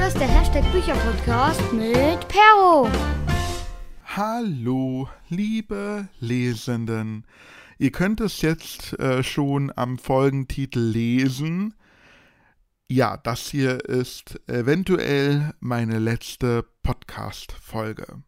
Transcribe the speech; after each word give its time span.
Hier 0.00 0.08
ist 0.08 0.18
der 0.18 0.28
Hashtag 0.28 0.64
Bücherpodcast 0.72 1.74
mit 1.74 2.26
Perro. 2.26 2.88
Hallo, 4.06 5.10
liebe 5.28 6.08
Lesenden. 6.20 7.26
Ihr 7.76 7.92
könnt 7.92 8.22
es 8.22 8.40
jetzt 8.40 8.98
äh, 8.98 9.22
schon 9.22 9.70
am 9.76 9.98
Folgentitel 9.98 10.80
lesen. 10.80 11.74
Ja, 12.88 13.18
das 13.18 13.50
hier 13.50 13.84
ist 13.84 14.40
eventuell 14.48 15.52
meine 15.60 15.98
letzte 15.98 16.64
Podcast-Folge. 16.82 18.22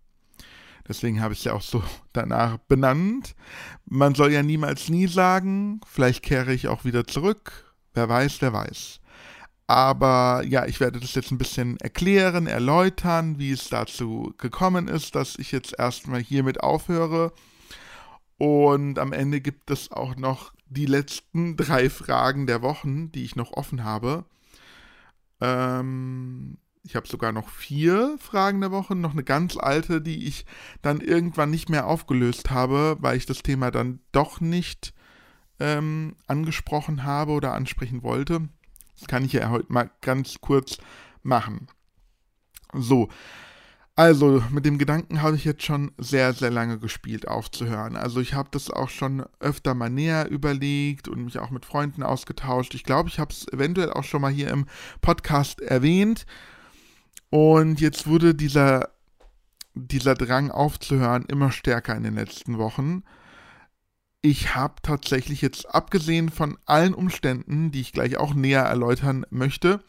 Deswegen 0.86 1.22
habe 1.22 1.32
ich 1.32 1.38
es 1.38 1.44
ja 1.46 1.54
auch 1.54 1.62
so 1.62 1.82
danach 2.12 2.58
benannt. 2.58 3.34
Man 3.86 4.14
soll 4.14 4.30
ja 4.30 4.42
niemals 4.42 4.90
nie 4.90 5.06
sagen. 5.06 5.80
Vielleicht 5.86 6.22
kehre 6.22 6.52
ich 6.52 6.68
auch 6.68 6.84
wieder 6.84 7.06
zurück. 7.06 7.74
Wer 7.94 8.10
weiß, 8.10 8.42
wer 8.42 8.52
weiß. 8.52 9.00
Aber 9.66 10.42
ja, 10.46 10.66
ich 10.66 10.80
werde 10.80 11.00
das 11.00 11.14
jetzt 11.14 11.30
ein 11.30 11.38
bisschen 11.38 11.78
erklären, 11.78 12.46
erläutern, 12.46 13.38
wie 13.38 13.52
es 13.52 13.68
dazu 13.68 14.34
gekommen 14.36 14.88
ist, 14.88 15.14
dass 15.14 15.38
ich 15.38 15.52
jetzt 15.52 15.78
erstmal 15.78 16.20
hiermit 16.20 16.62
aufhöre. 16.62 17.32
Und 18.38 18.98
am 18.98 19.12
Ende 19.12 19.40
gibt 19.40 19.70
es 19.70 19.92
auch 19.92 20.16
noch 20.16 20.52
die 20.66 20.86
letzten 20.86 21.56
drei 21.56 21.90
Fragen 21.90 22.46
der 22.46 22.62
Wochen, 22.62 23.12
die 23.12 23.24
ich 23.24 23.36
noch 23.36 23.52
offen 23.52 23.84
habe. 23.84 24.24
Ähm, 25.40 26.58
ich 26.82 26.96
habe 26.96 27.06
sogar 27.06 27.32
noch 27.32 27.48
vier 27.48 28.16
Fragen 28.18 28.60
der 28.60 28.72
Woche, 28.72 28.96
noch 28.96 29.12
eine 29.12 29.22
ganz 29.22 29.56
alte, 29.56 30.00
die 30.00 30.26
ich 30.26 30.44
dann 30.82 31.00
irgendwann 31.00 31.50
nicht 31.50 31.68
mehr 31.68 31.86
aufgelöst 31.86 32.50
habe, 32.50 32.96
weil 33.00 33.16
ich 33.16 33.26
das 33.26 33.42
Thema 33.42 33.70
dann 33.70 34.00
doch 34.10 34.40
nicht 34.40 34.92
ähm, 35.60 36.16
angesprochen 36.26 37.04
habe 37.04 37.32
oder 37.32 37.54
ansprechen 37.54 38.02
wollte. 38.02 38.48
Das 38.98 39.08
kann 39.08 39.24
ich 39.24 39.32
ja 39.32 39.50
heute 39.50 39.72
mal 39.72 39.90
ganz 40.00 40.40
kurz 40.40 40.78
machen. 41.22 41.68
So, 42.74 43.08
also 43.94 44.42
mit 44.50 44.64
dem 44.64 44.78
Gedanken 44.78 45.20
habe 45.20 45.36
ich 45.36 45.44
jetzt 45.44 45.64
schon 45.64 45.92
sehr, 45.98 46.32
sehr 46.32 46.50
lange 46.50 46.78
gespielt, 46.78 47.28
aufzuhören. 47.28 47.94
Also 47.94 48.20
ich 48.20 48.32
habe 48.32 48.48
das 48.50 48.70
auch 48.70 48.88
schon 48.88 49.24
öfter 49.38 49.74
mal 49.74 49.90
näher 49.90 50.30
überlegt 50.30 51.08
und 51.08 51.22
mich 51.22 51.38
auch 51.38 51.50
mit 51.50 51.66
Freunden 51.66 52.02
ausgetauscht. 52.02 52.74
Ich 52.74 52.84
glaube, 52.84 53.10
ich 53.10 53.18
habe 53.18 53.32
es 53.32 53.46
eventuell 53.52 53.92
auch 53.92 54.04
schon 54.04 54.22
mal 54.22 54.32
hier 54.32 54.50
im 54.50 54.66
Podcast 55.02 55.60
erwähnt. 55.60 56.24
Und 57.28 57.80
jetzt 57.80 58.06
wurde 58.06 58.34
dieser, 58.34 58.88
dieser 59.74 60.14
Drang 60.14 60.50
aufzuhören 60.50 61.26
immer 61.26 61.52
stärker 61.52 61.94
in 61.94 62.02
den 62.02 62.14
letzten 62.14 62.56
Wochen. 62.56 63.04
Ich 64.24 64.54
habe 64.54 64.76
tatsächlich 64.82 65.42
jetzt, 65.42 65.74
abgesehen 65.74 66.30
von 66.30 66.56
allen 66.64 66.94
Umständen, 66.94 67.72
die 67.72 67.80
ich 67.80 67.92
gleich 67.92 68.16
auch 68.16 68.34
näher 68.34 68.62
erläutern 68.62 69.26
möchte, 69.30 69.82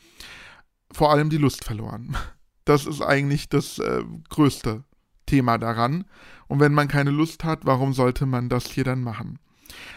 vor 0.92 1.12
allem 1.12 1.30
die 1.30 1.38
Lust 1.38 1.64
verloren. 1.64 2.18
Das 2.66 2.86
ist 2.86 3.02
eigentlich 3.02 3.50
das 3.50 3.78
äh, 3.80 4.04
größte 4.30 4.86
Thema 5.26 5.58
daran. 5.58 6.06
Und 6.48 6.62
wenn 6.62 6.74
man 6.74 6.88
keine 6.88 7.12
Lust 7.12 7.44
hat, 7.44 7.66
warum 7.66 7.92
sollte 7.92 8.26
man 8.26 8.48
das 8.48 8.68
hier 8.68 8.86
dann 8.86 9.02
machen? 9.04 9.38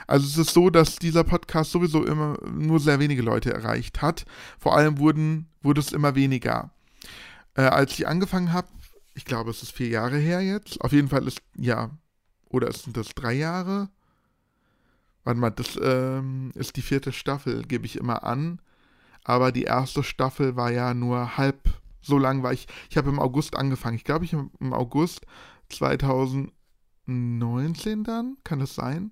Also 0.09 0.27
es 0.27 0.37
ist 0.37 0.53
so, 0.53 0.69
dass 0.69 0.97
dieser 0.97 1.23
Podcast 1.23 1.71
sowieso 1.71 2.05
immer 2.05 2.37
nur 2.51 2.81
sehr 2.81 2.99
wenige 2.99 3.23
Leute 3.23 3.55
erreicht 3.55 4.03
hat. 4.03 4.25
Vor 4.59 4.77
allem 4.77 4.99
wurden, 4.99 5.49
wurde 5.63 5.81
es 5.81 5.93
immer 5.93 6.17
weniger. 6.17 6.73
Äh, 7.55 7.63
als 7.63 7.93
ich 7.93 8.09
angefangen 8.09 8.53
habe, 8.53 8.67
ich 9.15 9.25
glaube, 9.25 9.51
es 9.51 9.63
ist 9.63 9.71
vier 9.71 9.89
Jahre 9.89 10.19
her 10.19 10.41
jetzt. 10.41 10.81
Auf 10.81 10.91
jeden 10.91 11.09
Fall 11.09 11.25
ist, 11.29 11.41
ja, 11.57 11.91
oder 12.49 12.73
sind 12.73 12.97
das 12.97 13.11
drei 13.15 13.35
Jahre? 13.35 13.91
Warte 15.27 15.41
mal, 15.41 15.51
das 15.51 15.79
ähm, 15.83 16.53
ist 16.55 16.77
die 16.77 16.83
vierte 16.83 17.11
Staffel, 17.11 17.65
gebe 17.65 17.85
ich 17.85 17.97
immer 17.97 18.23
an. 18.23 18.61
Aber 19.25 19.51
die 19.51 19.65
erste 19.65 20.05
Staffel 20.05 20.55
war 20.55 20.71
ja 20.71 20.95
nur 20.95 21.37
halb 21.37 21.69
so 22.01 22.17
lang, 22.17 22.45
weil 22.45 22.55
ich, 22.55 22.69
ich 22.89 22.97
habe 22.97 23.09
im 23.09 23.19
August 23.19 23.57
angefangen. 23.57 23.97
Ich 23.97 24.05
glaube, 24.05 24.25
ich 24.25 24.33
im 24.33 24.73
August 24.73 25.27
2019 25.71 28.05
dann, 28.05 28.37
kann 28.45 28.61
das 28.61 28.77
sein? 28.77 29.11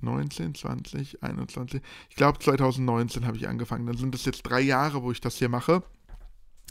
19, 0.00 0.56
20, 0.56 1.22
21. 1.22 1.80
Ich 2.08 2.16
glaube, 2.16 2.40
2019 2.40 3.28
habe 3.28 3.36
ich 3.36 3.46
angefangen. 3.46 3.86
Dann 3.86 3.96
sind 3.96 4.12
es 4.16 4.24
jetzt 4.24 4.42
drei 4.42 4.60
Jahre, 4.60 5.04
wo 5.04 5.12
ich 5.12 5.20
das 5.20 5.36
hier 5.36 5.48
mache. 5.48 5.84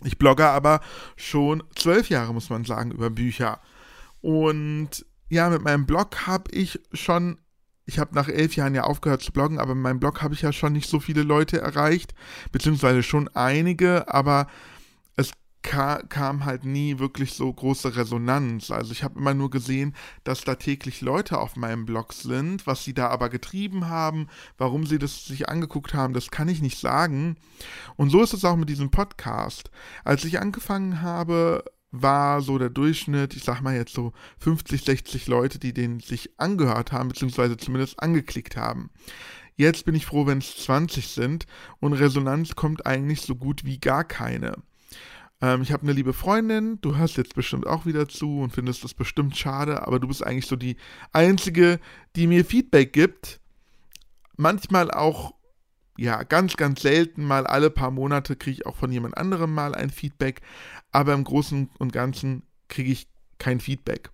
Ich 0.03 0.17
blogge 0.17 0.45
aber 0.45 0.81
schon 1.15 1.63
zwölf 1.73 2.09
Jahre, 2.09 2.33
muss 2.33 2.49
man 2.49 2.65
sagen, 2.65 2.91
über 2.91 3.09
Bücher. 3.09 3.61
Und 4.19 5.05
ja, 5.29 5.49
mit 5.49 5.61
meinem 5.61 5.85
Blog 5.85 6.27
habe 6.27 6.51
ich 6.51 6.81
schon, 6.91 7.39
ich 7.87 7.97
habe 7.97 8.13
nach 8.13 8.27
elf 8.27 8.55
Jahren 8.55 8.75
ja 8.75 8.83
aufgehört 8.83 9.23
zu 9.23 9.31
bloggen, 9.31 9.57
aber 9.57 9.73
mit 9.73 9.83
meinem 9.83 9.99
Blog 9.99 10.21
habe 10.21 10.35
ich 10.35 10.43
ja 10.43 10.53
schon 10.53 10.73
nicht 10.73 10.89
so 10.89 10.99
viele 10.99 11.23
Leute 11.23 11.59
erreicht, 11.59 12.13
beziehungsweise 12.51 13.01
schon 13.01 13.27
einige, 13.29 14.13
aber 14.13 14.47
kam 16.09 16.45
halt 16.45 16.63
nie 16.63 16.99
wirklich 16.99 17.33
so 17.33 17.51
große 17.51 17.95
Resonanz. 17.95 18.71
Also 18.71 18.91
ich 18.91 19.03
habe 19.03 19.19
immer 19.19 19.33
nur 19.33 19.49
gesehen, 19.49 19.95
dass 20.23 20.43
da 20.43 20.55
täglich 20.55 21.01
Leute 21.01 21.39
auf 21.39 21.55
meinem 21.55 21.85
Blog 21.85 22.13
sind, 22.13 22.65
was 22.67 22.83
sie 22.83 22.93
da 22.93 23.09
aber 23.09 23.29
getrieben 23.29 23.87
haben, 23.87 24.27
warum 24.57 24.85
sie 24.85 24.97
das 24.97 25.25
sich 25.25 25.49
angeguckt 25.49 25.93
haben, 25.93 26.13
das 26.13 26.31
kann 26.31 26.47
ich 26.47 26.61
nicht 26.61 26.79
sagen. 26.79 27.35
Und 27.95 28.09
so 28.09 28.21
ist 28.21 28.33
es 28.33 28.45
auch 28.45 28.55
mit 28.55 28.69
diesem 28.69 28.91
Podcast. 28.91 29.69
Als 30.03 30.23
ich 30.23 30.39
angefangen 30.39 31.01
habe, 31.01 31.63
war 31.91 32.41
so 32.41 32.57
der 32.57 32.69
Durchschnitt, 32.69 33.35
ich 33.35 33.43
sag 33.43 33.61
mal 33.61 33.75
jetzt 33.75 33.93
so 33.93 34.13
50, 34.39 34.83
60 34.83 35.27
Leute, 35.27 35.59
die 35.59 35.73
den 35.73 35.99
sich 35.99 36.37
angehört 36.37 36.91
haben, 36.91 37.09
beziehungsweise 37.09 37.57
zumindest 37.57 38.01
angeklickt 38.01 38.57
haben. 38.57 38.89
Jetzt 39.55 39.85
bin 39.85 39.95
ich 39.95 40.05
froh, 40.05 40.27
wenn 40.27 40.37
es 40.37 40.55
20 40.57 41.07
sind 41.07 41.45
und 41.79 41.93
Resonanz 41.93 42.55
kommt 42.55 42.85
eigentlich 42.85 43.21
so 43.21 43.35
gut 43.35 43.65
wie 43.65 43.79
gar 43.79 44.03
keine. 44.03 44.55
Ähm, 45.41 45.61
ich 45.61 45.71
habe 45.71 45.83
eine 45.83 45.93
liebe 45.93 46.13
Freundin, 46.13 46.79
du 46.81 46.95
hörst 46.95 47.17
jetzt 47.17 47.35
bestimmt 47.35 47.67
auch 47.67 47.85
wieder 47.85 48.07
zu 48.07 48.39
und 48.39 48.51
findest 48.51 48.83
das 48.83 48.93
bestimmt 48.93 49.35
schade, 49.37 49.85
aber 49.85 49.99
du 49.99 50.07
bist 50.07 50.25
eigentlich 50.25 50.47
so 50.47 50.55
die 50.55 50.77
Einzige, 51.11 51.79
die 52.15 52.27
mir 52.27 52.45
Feedback 52.45 52.93
gibt. 52.93 53.39
Manchmal 54.35 54.91
auch, 54.91 55.33
ja, 55.97 56.23
ganz, 56.23 56.55
ganz 56.55 56.81
selten, 56.81 57.25
mal 57.25 57.47
alle 57.47 57.69
paar 57.69 57.91
Monate 57.91 58.35
kriege 58.35 58.59
ich 58.59 58.65
auch 58.65 58.75
von 58.75 58.91
jemand 58.91 59.17
anderem 59.17 59.53
mal 59.53 59.75
ein 59.75 59.89
Feedback, 59.89 60.41
aber 60.91 61.13
im 61.13 61.23
Großen 61.23 61.69
und 61.79 61.91
Ganzen 61.91 62.43
kriege 62.67 62.91
ich 62.91 63.07
kein 63.39 63.59
Feedback. 63.59 64.11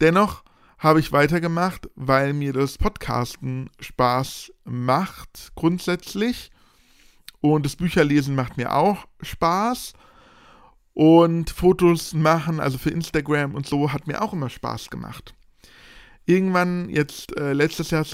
Dennoch 0.00 0.44
habe 0.78 1.00
ich 1.00 1.12
weitergemacht, 1.12 1.90
weil 1.94 2.32
mir 2.32 2.52
das 2.52 2.78
Podcasten 2.78 3.70
Spaß 3.80 4.52
macht, 4.64 5.52
grundsätzlich. 5.54 6.50
Und 7.40 7.64
das 7.64 7.76
Bücherlesen 7.76 8.34
macht 8.34 8.56
mir 8.56 8.74
auch 8.74 9.06
Spaß. 9.22 9.94
Und 10.94 11.50
Fotos 11.50 12.14
machen, 12.14 12.60
also 12.60 12.78
für 12.78 12.90
Instagram 12.90 13.54
und 13.54 13.66
so, 13.66 13.92
hat 13.92 14.06
mir 14.06 14.22
auch 14.22 14.32
immer 14.32 14.48
Spaß 14.48 14.90
gemacht. 14.90 15.34
Irgendwann, 16.24 16.88
jetzt 16.88 17.36
äh, 17.36 17.52
letztes 17.52 17.90
Jahr 17.90 18.04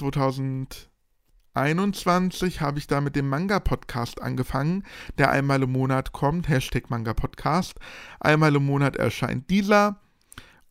2021, 1.53 2.61
habe 2.61 2.79
ich 2.79 2.87
da 2.87 2.99
mit 2.99 3.15
dem 3.15 3.29
Manga-Podcast 3.29 4.21
angefangen, 4.21 4.83
der 5.17 5.29
einmal 5.29 5.61
im 5.61 5.71
Monat 5.71 6.11
kommt, 6.11 6.49
Hashtag 6.49 6.89
Manga-Podcast. 6.89 7.75
Einmal 8.19 8.55
im 8.55 8.65
Monat 8.65 8.95
erscheint 8.95 9.49
dieser. 9.49 9.99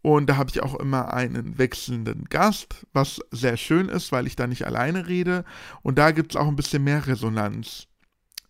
Und 0.03 0.29
da 0.29 0.37
habe 0.37 0.51
ich 0.51 0.61
auch 0.61 0.75
immer 0.75 1.15
einen 1.15 1.59
wechselnden 1.59 2.25
Gast, 2.25 2.85
was 2.93 3.21
sehr 3.31 3.57
schön 3.57 3.89
ist, 3.89 4.11
weil 4.11 4.27
ich 4.27 4.35
da 4.35 4.49
nicht 4.49 4.67
alleine 4.67 5.07
rede. 5.07 5.45
Und 5.83 5.99
da 5.99 6.11
gibt 6.11 6.33
es 6.33 6.37
auch 6.37 6.49
ein 6.49 6.57
bisschen 6.57 6.83
mehr 6.83 7.07
Resonanz. 7.07 7.87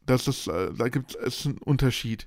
Das 0.06 0.26
ist, 0.26 0.48
äh, 0.48 0.72
da 0.72 0.88
gibt 0.88 1.14
es 1.14 1.44
einen 1.44 1.58
Unterschied. 1.58 2.26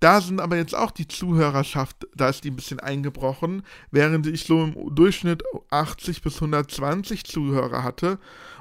Da 0.00 0.20
sind 0.20 0.40
aber 0.40 0.56
jetzt 0.56 0.74
auch 0.74 0.90
die 0.90 1.06
Zuhörerschaft, 1.06 2.08
da 2.16 2.28
ist 2.28 2.42
die 2.42 2.50
ein 2.50 2.56
bisschen 2.56 2.80
eingebrochen, 2.80 3.62
während 3.92 4.26
ich 4.26 4.44
so 4.44 4.64
im 4.64 4.94
Durchschnitt 4.94 5.44
80 5.70 6.22
bis 6.22 6.34
120 6.34 7.24
Zuhörer 7.24 7.84
hatte 7.84 8.18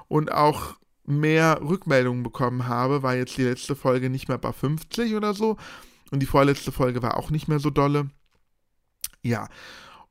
und 0.07 0.31
auch 0.31 0.75
mehr 1.05 1.59
Rückmeldungen 1.61 2.23
bekommen 2.23 2.67
habe, 2.67 3.03
war 3.03 3.15
jetzt 3.15 3.37
die 3.37 3.43
letzte 3.43 3.75
Folge 3.75 4.09
nicht 4.09 4.29
mehr 4.29 4.37
bei 4.37 4.53
50 4.53 5.15
oder 5.15 5.33
so 5.33 5.57
und 6.11 6.19
die 6.19 6.27
vorletzte 6.27 6.71
Folge 6.71 7.01
war 7.01 7.17
auch 7.17 7.29
nicht 7.29 7.47
mehr 7.47 7.59
so 7.59 7.69
dolle. 7.69 8.09
Ja, 9.21 9.49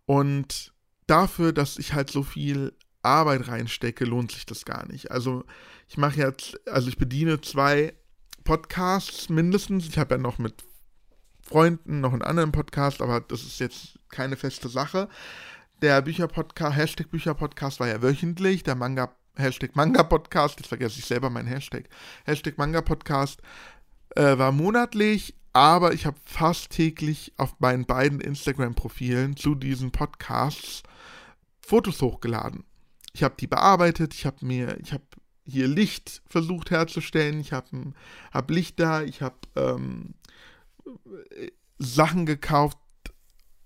und 0.06 0.72
dafür, 1.06 1.52
dass 1.52 1.78
ich 1.78 1.92
halt 1.92 2.10
so 2.10 2.22
viel 2.22 2.72
Arbeit 3.02 3.48
reinstecke, 3.48 4.04
lohnt 4.04 4.32
sich 4.32 4.46
das 4.46 4.64
gar 4.64 4.86
nicht. 4.86 5.10
Also 5.10 5.44
ich 5.88 5.96
mache 5.96 6.18
jetzt, 6.18 6.60
also 6.68 6.88
ich 6.88 6.98
bediene 6.98 7.40
zwei 7.40 7.94
Podcasts 8.44 9.28
mindestens. 9.28 9.86
Ich 9.86 9.98
habe 9.98 10.14
ja 10.14 10.20
noch 10.20 10.38
mit 10.38 10.64
Freunden 11.42 12.00
noch 12.00 12.12
einen 12.12 12.22
anderen 12.22 12.52
Podcast, 12.52 13.02
aber 13.02 13.20
das 13.20 13.42
ist 13.42 13.60
jetzt 13.60 13.98
keine 14.08 14.36
feste 14.36 14.68
Sache. 14.68 15.08
Der 15.82 16.00
Bücherpodcast, 16.02 16.76
Hashtag 16.76 17.10
Bücherpodcast 17.10 17.80
war 17.80 17.88
ja 17.88 18.02
wöchentlich, 18.02 18.62
der 18.62 18.76
Manga, 18.76 19.14
Hashtag 19.36 19.76
Manga 19.76 20.02
Podcast, 20.02 20.58
jetzt 20.58 20.68
vergesse 20.68 20.98
ich 20.98 21.06
selber 21.06 21.30
meinen 21.30 21.48
Hashtag, 21.48 21.88
Hashtag 22.24 22.58
Manga 22.58 22.82
Podcast 22.82 23.40
äh, 24.14 24.36
war 24.38 24.52
monatlich, 24.52 25.34
aber 25.52 25.94
ich 25.94 26.06
habe 26.06 26.18
fast 26.24 26.70
täglich 26.70 27.32
auf 27.36 27.58
meinen 27.58 27.86
beiden 27.86 28.20
Instagram-Profilen 28.20 29.36
zu 29.36 29.54
diesen 29.54 29.90
Podcasts 29.90 30.82
Fotos 31.60 32.02
hochgeladen. 32.02 32.64
Ich 33.12 33.22
habe 33.22 33.34
die 33.38 33.46
bearbeitet, 33.46 34.14
ich 34.14 34.26
habe 34.26 34.44
mir, 34.44 34.78
ich 34.80 34.92
habe 34.92 35.04
hier 35.44 35.68
Licht 35.68 36.22
versucht 36.26 36.70
herzustellen, 36.70 37.40
ich 37.40 37.52
habe 37.52 37.92
hab 38.32 38.50
Licht 38.50 38.80
da, 38.80 39.02
ich 39.02 39.22
habe 39.22 39.36
ähm, 39.56 40.14
äh, 41.30 41.48
Sachen 41.78 42.26
gekauft, 42.26 42.78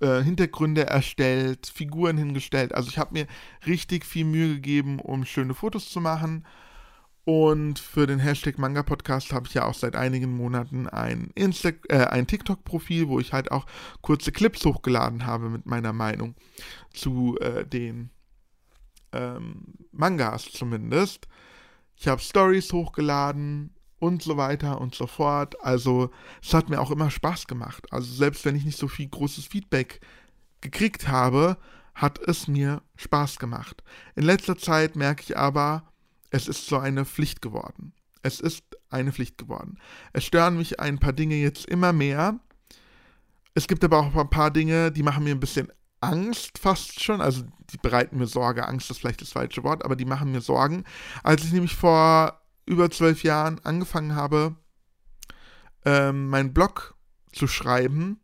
äh, 0.00 0.22
Hintergründe 0.22 0.87
erstellt, 0.87 1.70
Figuren 1.72 2.16
hingestellt. 2.19 2.75
Also 2.75 2.88
ich 2.90 2.98
habe 2.98 3.14
mir 3.14 3.26
richtig 3.66 4.04
viel 4.04 4.25
Mühe 4.25 4.54
gegeben, 4.54 5.00
um 5.00 5.25
schöne 5.25 5.54
Fotos 5.54 5.90
zu 5.90 6.00
machen. 6.00 6.46
Und 7.25 7.81
für 7.81 8.06
den 8.06 8.20
Hashtag 8.20 8.56
Manga 8.56 8.84
Podcast 8.84 9.32
habe 9.32 9.48
ich 9.48 9.54
ja 9.54 9.64
auch 9.64 9.75
seit 9.75 9.96
einigen 9.96 10.37
Monaten 10.37 10.87
ein, 10.87 11.31
Insta 11.34 11.70
äh, 11.88 12.04
ein 12.04 12.28
TikTok-Profil, 12.28 13.08
wo 13.08 13.19
ich 13.19 13.32
halt 13.32 13.50
auch 13.50 13.66
kurze 14.00 14.31
Clips 14.31 14.64
hochgeladen 14.64 15.26
habe 15.26 15.48
mit 15.48 15.66
meiner 15.66 15.93
Meinung 15.93 16.37
zu 16.93 17.37
äh, 17.40 17.66
den 17.66 18.10
ähm, 19.12 19.75
Mangas 19.90 20.52
zumindest. 20.52 21.26
Ich 21.96 22.06
habe 22.06 22.20
Stories 22.20 22.72
hochgeladen 22.72 23.75
und 24.06 24.23
so 24.23 24.37
weiter 24.37 24.81
und 24.81 24.94
so 24.94 25.06
fort. 25.06 25.62
Also 25.62 26.11
es 26.43 26.55
hat 26.55 26.69
mir 26.69 26.81
auch 26.81 26.91
immer 26.91 27.11
Spaß 27.11 27.47
gemacht. 27.47 27.87
Also 27.91 28.12
selbst 28.12 28.44
wenn 28.44 28.56
ich 28.56 28.64
nicht 28.64 28.79
so 28.79 28.88
viel 28.88 29.08
großes 29.08 29.47
Feedback 29.47 30.00
gekriegt 30.61 31.08
habe, 31.08 31.56
hat 31.94 32.19
es 32.19 32.47
mir 32.47 32.82
Spaß 32.97 33.38
gemacht. 33.38 33.82
In 34.14 34.25
letzter 34.25 34.56
Zeit 34.56 34.97
merke 34.97 35.23
ich 35.23 35.37
aber, 35.37 35.85
es 36.31 36.49
ist 36.49 36.67
so 36.67 36.79
eine 36.79 37.05
Pflicht 37.05 37.43
geworden. 37.43 37.93
Es 38.23 38.41
ist 38.41 38.64
eine 38.91 39.12
Pflicht 39.12 39.38
geworden. 39.38 39.79
Es 40.12 40.25
stören 40.25 40.56
mich 40.56 40.81
ein 40.81 40.99
paar 40.99 41.12
Dinge 41.12 41.37
jetzt 41.37 41.67
immer 41.67 41.93
mehr. 41.93 42.38
Es 43.55 43.67
gibt 43.67 43.85
aber 43.85 43.99
auch 43.99 44.14
ein 44.14 44.31
paar 44.31 44.50
Dinge, 44.50 44.93
die 44.93 45.03
machen 45.03 45.25
mir 45.25 45.35
ein 45.35 45.41
bisschen 45.41 45.73
Angst 46.00 46.58
fast 46.58 47.03
schon. 47.03 47.20
Also 47.20 47.44
die 47.70 47.79
bereiten 47.79 48.19
mir 48.19 48.26
Sorge. 48.26 48.67
Angst 48.67 48.91
ist 48.91 48.99
vielleicht 48.99 49.23
das 49.23 49.32
falsche 49.32 49.64
Wort, 49.64 49.85
aber 49.85 49.97
die 49.97 50.05
machen 50.05 50.32
mir 50.32 50.41
Sorgen. 50.41 50.85
Als 51.23 51.44
ich 51.44 51.53
nämlich 51.53 51.75
vor 51.75 52.41
über 52.66 52.90
zwölf 52.90 53.22
Jahren 53.22 53.60
angefangen 53.64 54.14
habe, 54.14 54.56
ähm, 55.84 56.28
meinen 56.28 56.52
Blog 56.52 56.96
zu 57.32 57.46
schreiben, 57.46 58.20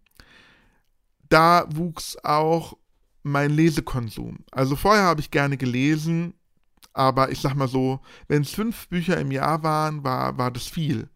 da 1.29 1.67
wuchs 1.73 2.17
auch 2.23 2.77
mein 3.23 3.51
Lesekonsum. 3.51 4.41
Also 4.51 4.77
vorher 4.77 5.05
habe 5.05 5.21
ich 5.21 5.31
gerne 5.31 5.57
gelesen, 5.57 6.35
aber 6.93 7.31
ich 7.31 7.41
sag 7.41 7.55
mal 7.55 7.69
so, 7.69 8.01
wenn 8.29 8.43
es 8.43 8.51
fünf 8.51 8.89
Bücher 8.89 9.17
im 9.19 9.31
Jahr 9.31 9.63
waren, 9.63 10.05
war, 10.05 10.37
war 10.37 10.51
das 10.51 10.67
viel. 10.67 11.09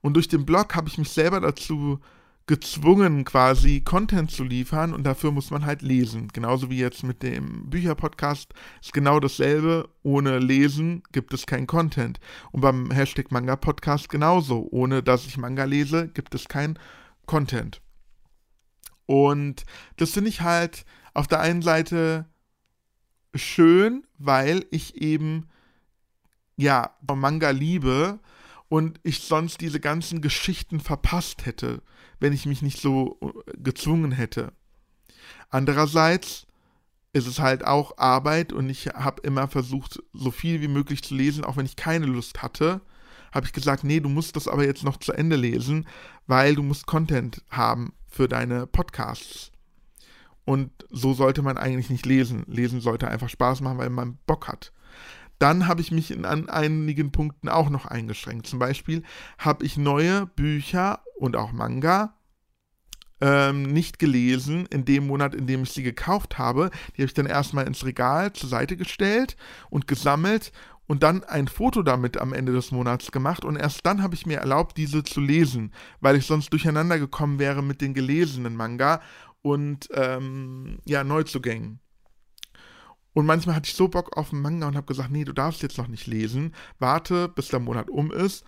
Und 0.00 0.14
durch 0.14 0.28
den 0.28 0.46
Blog 0.46 0.74
habe 0.74 0.88
ich 0.88 0.98
mich 0.98 1.10
selber 1.10 1.40
dazu 1.40 2.00
gezwungen, 2.46 3.24
quasi 3.24 3.80
Content 3.80 4.30
zu 4.30 4.44
liefern 4.44 4.94
und 4.94 5.04
dafür 5.04 5.32
muss 5.32 5.50
man 5.50 5.66
halt 5.66 5.82
lesen. 5.82 6.28
Genauso 6.32 6.70
wie 6.70 6.78
jetzt 6.78 7.02
mit 7.02 7.22
dem 7.22 7.68
Bücherpodcast 7.68 8.54
ist 8.80 8.92
genau 8.92 9.18
dasselbe. 9.18 9.88
Ohne 10.04 10.38
Lesen 10.38 11.02
gibt 11.10 11.34
es 11.34 11.46
kein 11.46 11.66
Content. 11.66 12.20
Und 12.52 12.60
beim 12.60 12.92
Hashtag 12.92 13.32
Manga 13.32 13.56
Podcast 13.56 14.08
genauso. 14.08 14.68
Ohne 14.70 15.02
dass 15.02 15.26
ich 15.26 15.36
Manga 15.36 15.64
lese, 15.64 16.08
gibt 16.08 16.34
es 16.36 16.46
kein 16.46 16.78
Content. 17.26 17.80
Und 19.06 19.64
das 19.96 20.12
finde 20.12 20.30
ich 20.30 20.40
halt 20.40 20.84
auf 21.14 21.26
der 21.26 21.40
einen 21.40 21.62
Seite 21.62 22.26
schön, 23.34 24.06
weil 24.18 24.66
ich 24.70 24.96
eben 24.96 25.48
ja 26.56 26.90
Manga 27.12 27.50
liebe 27.50 28.20
und 28.68 29.00
ich 29.02 29.20
sonst 29.20 29.60
diese 29.60 29.80
ganzen 29.80 30.20
Geschichten 30.20 30.80
verpasst 30.80 31.46
hätte, 31.46 31.82
wenn 32.18 32.32
ich 32.32 32.46
mich 32.46 32.62
nicht 32.62 32.80
so 32.80 33.18
äh, 33.20 33.52
gezwungen 33.58 34.12
hätte. 34.12 34.52
Andererseits 35.50 36.46
ist 37.12 37.26
es 37.26 37.38
halt 37.38 37.64
auch 37.64 37.96
Arbeit 37.96 38.52
und 38.52 38.68
ich 38.68 38.88
habe 38.88 39.22
immer 39.22 39.48
versucht, 39.48 40.02
so 40.12 40.30
viel 40.30 40.60
wie 40.60 40.68
möglich 40.68 41.02
zu 41.02 41.14
lesen, 41.14 41.44
auch 41.44 41.56
wenn 41.56 41.66
ich 41.66 41.76
keine 41.76 42.06
Lust 42.06 42.42
hatte. 42.42 42.82
Habe 43.32 43.46
ich 43.46 43.52
gesagt, 43.52 43.84
nee, 43.84 44.00
du 44.00 44.08
musst 44.08 44.36
das 44.36 44.48
aber 44.48 44.64
jetzt 44.64 44.84
noch 44.84 44.98
zu 44.98 45.12
Ende 45.12 45.36
lesen, 45.36 45.86
weil 46.26 46.54
du 46.54 46.62
musst 46.62 46.86
Content 46.86 47.42
haben 47.50 47.94
für 48.06 48.28
deine 48.28 48.66
Podcasts. 48.66 49.50
Und 50.44 50.70
so 50.90 51.12
sollte 51.12 51.42
man 51.42 51.56
eigentlich 51.56 51.90
nicht 51.90 52.06
lesen. 52.06 52.44
Lesen 52.46 52.80
sollte 52.80 53.08
einfach 53.08 53.28
Spaß 53.28 53.62
machen, 53.62 53.78
weil 53.78 53.90
man 53.90 54.18
Bock 54.26 54.48
hat. 54.48 54.72
Dann 55.38 55.66
habe 55.66 55.80
ich 55.80 55.90
mich 55.90 56.10
in, 56.10 56.24
an 56.24 56.48
einigen 56.48 57.12
Punkten 57.12 57.48
auch 57.48 57.70
noch 57.70 57.86
eingeschränkt. 57.86 58.46
Zum 58.46 58.58
Beispiel 58.58 59.02
habe 59.38 59.64
ich 59.64 59.76
neue 59.76 60.26
Bücher 60.26 61.00
und 61.18 61.36
auch 61.36 61.52
Manga 61.52 62.14
ähm, 63.20 63.62
nicht 63.64 63.98
gelesen 63.98 64.66
in 64.66 64.84
dem 64.84 65.06
Monat, 65.06 65.34
in 65.34 65.46
dem 65.46 65.62
ich 65.62 65.70
sie 65.70 65.82
gekauft 65.82 66.38
habe. 66.38 66.70
Die 66.96 67.02
habe 67.02 67.06
ich 67.06 67.14
dann 67.14 67.26
erstmal 67.26 67.66
ins 67.66 67.84
Regal 67.84 68.32
zur 68.32 68.48
Seite 68.48 68.76
gestellt 68.76 69.36
und 69.70 69.86
gesammelt 69.86 70.52
und 70.86 71.02
dann 71.02 71.24
ein 71.24 71.48
Foto 71.48 71.82
damit 71.82 72.18
am 72.18 72.32
Ende 72.32 72.52
des 72.52 72.70
Monats 72.70 73.10
gemacht 73.10 73.44
und 73.44 73.56
erst 73.56 73.84
dann 73.84 74.02
habe 74.02 74.14
ich 74.14 74.26
mir 74.26 74.38
erlaubt, 74.38 74.76
diese 74.76 75.02
zu 75.02 75.20
lesen, 75.20 75.72
weil 76.00 76.16
ich 76.16 76.26
sonst 76.26 76.50
durcheinander 76.50 76.98
gekommen 76.98 77.38
wäre 77.38 77.62
mit 77.62 77.80
den 77.80 77.94
gelesenen 77.94 78.54
Manga 78.54 79.00
und 79.42 79.88
ähm, 79.92 80.78
ja, 80.84 81.04
Neuzugängen. 81.04 81.80
Und 83.16 83.24
manchmal 83.24 83.56
hatte 83.56 83.66
ich 83.66 83.74
so 83.74 83.88
Bock 83.88 84.14
auf 84.18 84.30
einen 84.30 84.42
Manga 84.42 84.68
und 84.68 84.76
habe 84.76 84.86
gesagt, 84.86 85.10
nee, 85.10 85.24
du 85.24 85.32
darfst 85.32 85.62
jetzt 85.62 85.78
noch 85.78 85.88
nicht 85.88 86.06
lesen, 86.06 86.54
warte, 86.78 87.28
bis 87.28 87.48
der 87.48 87.60
Monat 87.60 87.88
um 87.88 88.12
ist. 88.12 88.44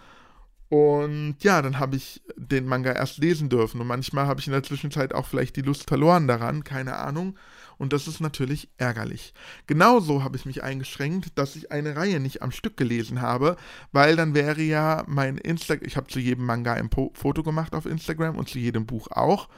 Und 0.68 1.36
ja, 1.40 1.62
dann 1.62 1.78
habe 1.78 1.96
ich 1.96 2.20
den 2.36 2.66
Manga 2.66 2.92
erst 2.92 3.16
lesen 3.16 3.48
dürfen. 3.48 3.80
Und 3.80 3.86
manchmal 3.86 4.26
habe 4.26 4.40
ich 4.40 4.46
in 4.46 4.52
der 4.52 4.62
Zwischenzeit 4.62 5.14
auch 5.14 5.24
vielleicht 5.24 5.56
die 5.56 5.62
Lust 5.62 5.88
verloren 5.88 6.28
daran, 6.28 6.64
keine 6.64 6.96
Ahnung. 6.96 7.38
Und 7.78 7.94
das 7.94 8.06
ist 8.06 8.20
natürlich 8.20 8.68
ärgerlich. 8.76 9.32
Genauso 9.66 10.22
habe 10.22 10.36
ich 10.36 10.44
mich 10.44 10.62
eingeschränkt, 10.62 11.38
dass 11.38 11.56
ich 11.56 11.72
eine 11.72 11.96
Reihe 11.96 12.20
nicht 12.20 12.42
am 12.42 12.50
Stück 12.50 12.76
gelesen 12.76 13.22
habe, 13.22 13.56
weil 13.92 14.16
dann 14.16 14.34
wäre 14.34 14.60
ja 14.60 15.02
mein 15.06 15.38
Instagram, 15.38 15.88
ich 15.88 15.96
habe 15.96 16.08
zu 16.08 16.20
jedem 16.20 16.44
Manga 16.44 16.74
ein 16.74 16.90
po 16.90 17.10
Foto 17.14 17.42
gemacht 17.42 17.74
auf 17.74 17.86
Instagram 17.86 18.36
und 18.36 18.50
zu 18.50 18.58
jedem 18.58 18.84
Buch 18.84 19.08
auch. 19.12 19.48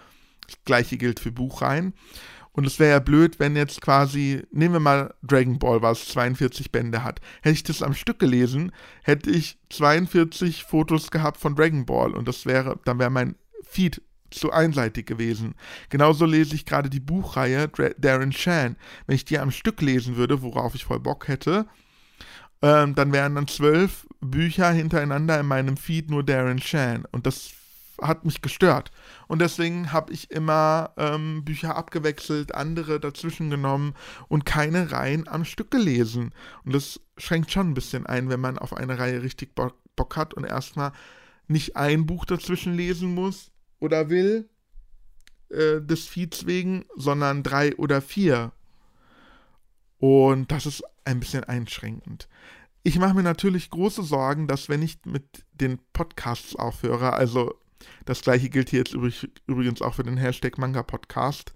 Das 0.46 0.56
gleiche 0.64 0.98
gilt 0.98 1.18
für 1.18 1.32
Buchreihen. 1.32 1.94
Und 2.52 2.66
es 2.66 2.78
wäre 2.78 2.90
ja 2.90 2.98
blöd, 2.98 3.38
wenn 3.38 3.56
jetzt 3.56 3.80
quasi, 3.80 4.42
nehmen 4.50 4.74
wir 4.74 4.80
mal 4.80 5.14
Dragon 5.22 5.58
Ball, 5.58 5.82
was 5.82 6.06
42 6.08 6.72
Bände 6.72 7.04
hat. 7.04 7.20
Hätte 7.42 7.54
ich 7.54 7.62
das 7.62 7.82
am 7.82 7.94
Stück 7.94 8.18
gelesen, 8.18 8.72
hätte 9.02 9.30
ich 9.30 9.58
42 9.70 10.64
Fotos 10.64 11.10
gehabt 11.10 11.38
von 11.38 11.54
Dragon 11.54 11.86
Ball 11.86 12.12
und 12.12 12.26
das 12.26 12.46
wäre, 12.46 12.78
dann 12.84 12.98
wäre 12.98 13.10
mein 13.10 13.36
Feed 13.62 14.02
zu 14.30 14.52
einseitig 14.52 15.06
gewesen. 15.06 15.54
Genauso 15.88 16.24
lese 16.24 16.54
ich 16.54 16.66
gerade 16.66 16.90
die 16.90 17.00
Buchreihe 17.00 17.68
Darren 17.98 18.32
Shan. 18.32 18.76
Wenn 19.06 19.16
ich 19.16 19.24
die 19.24 19.38
am 19.38 19.50
Stück 19.50 19.80
lesen 19.80 20.16
würde, 20.16 20.42
worauf 20.42 20.74
ich 20.74 20.84
voll 20.84 21.00
Bock 21.00 21.28
hätte, 21.28 21.66
ähm, 22.62 22.94
dann 22.94 23.12
wären 23.12 23.34
dann 23.34 23.48
zwölf 23.48 24.06
Bücher 24.20 24.70
hintereinander 24.70 25.40
in 25.40 25.46
meinem 25.46 25.76
Feed 25.76 26.10
nur 26.10 26.24
Darren 26.24 26.60
Shan. 26.60 27.04
Und 27.10 27.26
das 27.26 27.50
hat 28.00 28.24
mich 28.24 28.42
gestört. 28.42 28.90
Und 29.28 29.40
deswegen 29.40 29.92
habe 29.92 30.12
ich 30.12 30.30
immer 30.30 30.92
ähm, 30.96 31.44
Bücher 31.44 31.76
abgewechselt, 31.76 32.54
andere 32.54 33.00
dazwischen 33.00 33.50
genommen 33.50 33.94
und 34.28 34.46
keine 34.46 34.92
Reihen 34.92 35.28
am 35.28 35.44
Stück 35.44 35.70
gelesen. 35.70 36.34
Und 36.64 36.74
das 36.74 37.00
schränkt 37.16 37.50
schon 37.50 37.70
ein 37.70 37.74
bisschen 37.74 38.06
ein, 38.06 38.28
wenn 38.28 38.40
man 38.40 38.58
auf 38.58 38.76
eine 38.76 38.98
Reihe 38.98 39.22
richtig 39.22 39.54
Bock, 39.54 39.76
Bock 39.96 40.16
hat 40.16 40.34
und 40.34 40.44
erstmal 40.44 40.92
nicht 41.48 41.76
ein 41.76 42.06
Buch 42.06 42.24
dazwischen 42.24 42.74
lesen 42.74 43.14
muss 43.14 43.50
oder 43.80 44.08
will, 44.08 44.48
äh, 45.50 45.80
des 45.80 46.06
Feeds 46.06 46.46
wegen, 46.46 46.84
sondern 46.96 47.42
drei 47.42 47.74
oder 47.76 48.00
vier. 48.00 48.52
Und 49.98 50.50
das 50.50 50.66
ist 50.66 50.82
ein 51.04 51.20
bisschen 51.20 51.44
einschränkend. 51.44 52.28
Ich 52.82 52.98
mache 52.98 53.14
mir 53.14 53.22
natürlich 53.22 53.68
große 53.68 54.02
Sorgen, 54.02 54.46
dass 54.46 54.68
wenn 54.68 54.82
ich 54.82 54.98
mit 55.04 55.44
den 55.52 55.78
Podcasts 55.92 56.56
aufhöre, 56.56 57.12
also 57.12 57.54
das 58.04 58.22
gleiche 58.22 58.48
gilt 58.48 58.70
hier 58.70 58.80
jetzt 58.80 58.94
übrigens 59.46 59.82
auch 59.82 59.94
für 59.94 60.02
den 60.02 60.16
Hashtag 60.16 60.58
Manga 60.58 60.82
Podcast. 60.82 61.52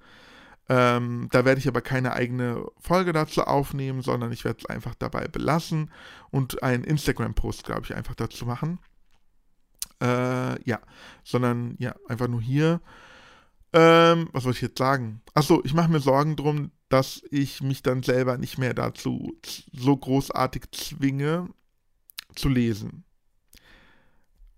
Ähm, 0.69 1.29
da 1.31 1.45
werde 1.45 1.59
ich 1.61 1.69
aber 1.69 1.83
keine 1.83 2.15
eigene 2.15 2.65
Folge 2.79 3.13
dazu 3.13 3.43
aufnehmen, 3.43 4.01
sondern 4.01 4.33
ich 4.33 4.45
werde 4.45 4.61
es 4.61 4.67
einfach 4.67 4.95
dabei 4.95 5.29
belassen 5.29 5.91
und 6.31 6.63
einen 6.63 6.85
Instagram-Post, 6.85 7.65
glaube 7.65 7.83
ich, 7.85 7.95
einfach 7.95 8.15
dazu 8.15 8.47
machen. 8.47 8.79
Äh, 10.03 10.63
ja, 10.69 10.81
sondern 11.23 11.77
ja, 11.79 11.95
einfach 12.09 12.29
nur 12.29 12.41
hier. 12.41 12.81
Ähm, 13.75 14.29
was 14.33 14.45
soll 14.45 14.53
ich 14.53 14.63
jetzt 14.63 14.79
sagen? 14.79 15.21
Achso, 15.35 15.61
ich 15.65 15.75
mache 15.75 15.91
mir 15.91 16.01
Sorgen 16.01 16.37
drum, 16.37 16.71
dass 16.89 17.23
ich 17.31 17.61
mich 17.61 17.83
dann 17.83 18.03
selber 18.03 18.39
nicht 18.39 18.57
mehr 18.57 18.73
dazu 18.73 19.37
so 19.73 19.97
großartig 19.97 20.71
zwinge 20.73 21.49
zu 22.35 22.49
lesen 22.49 23.05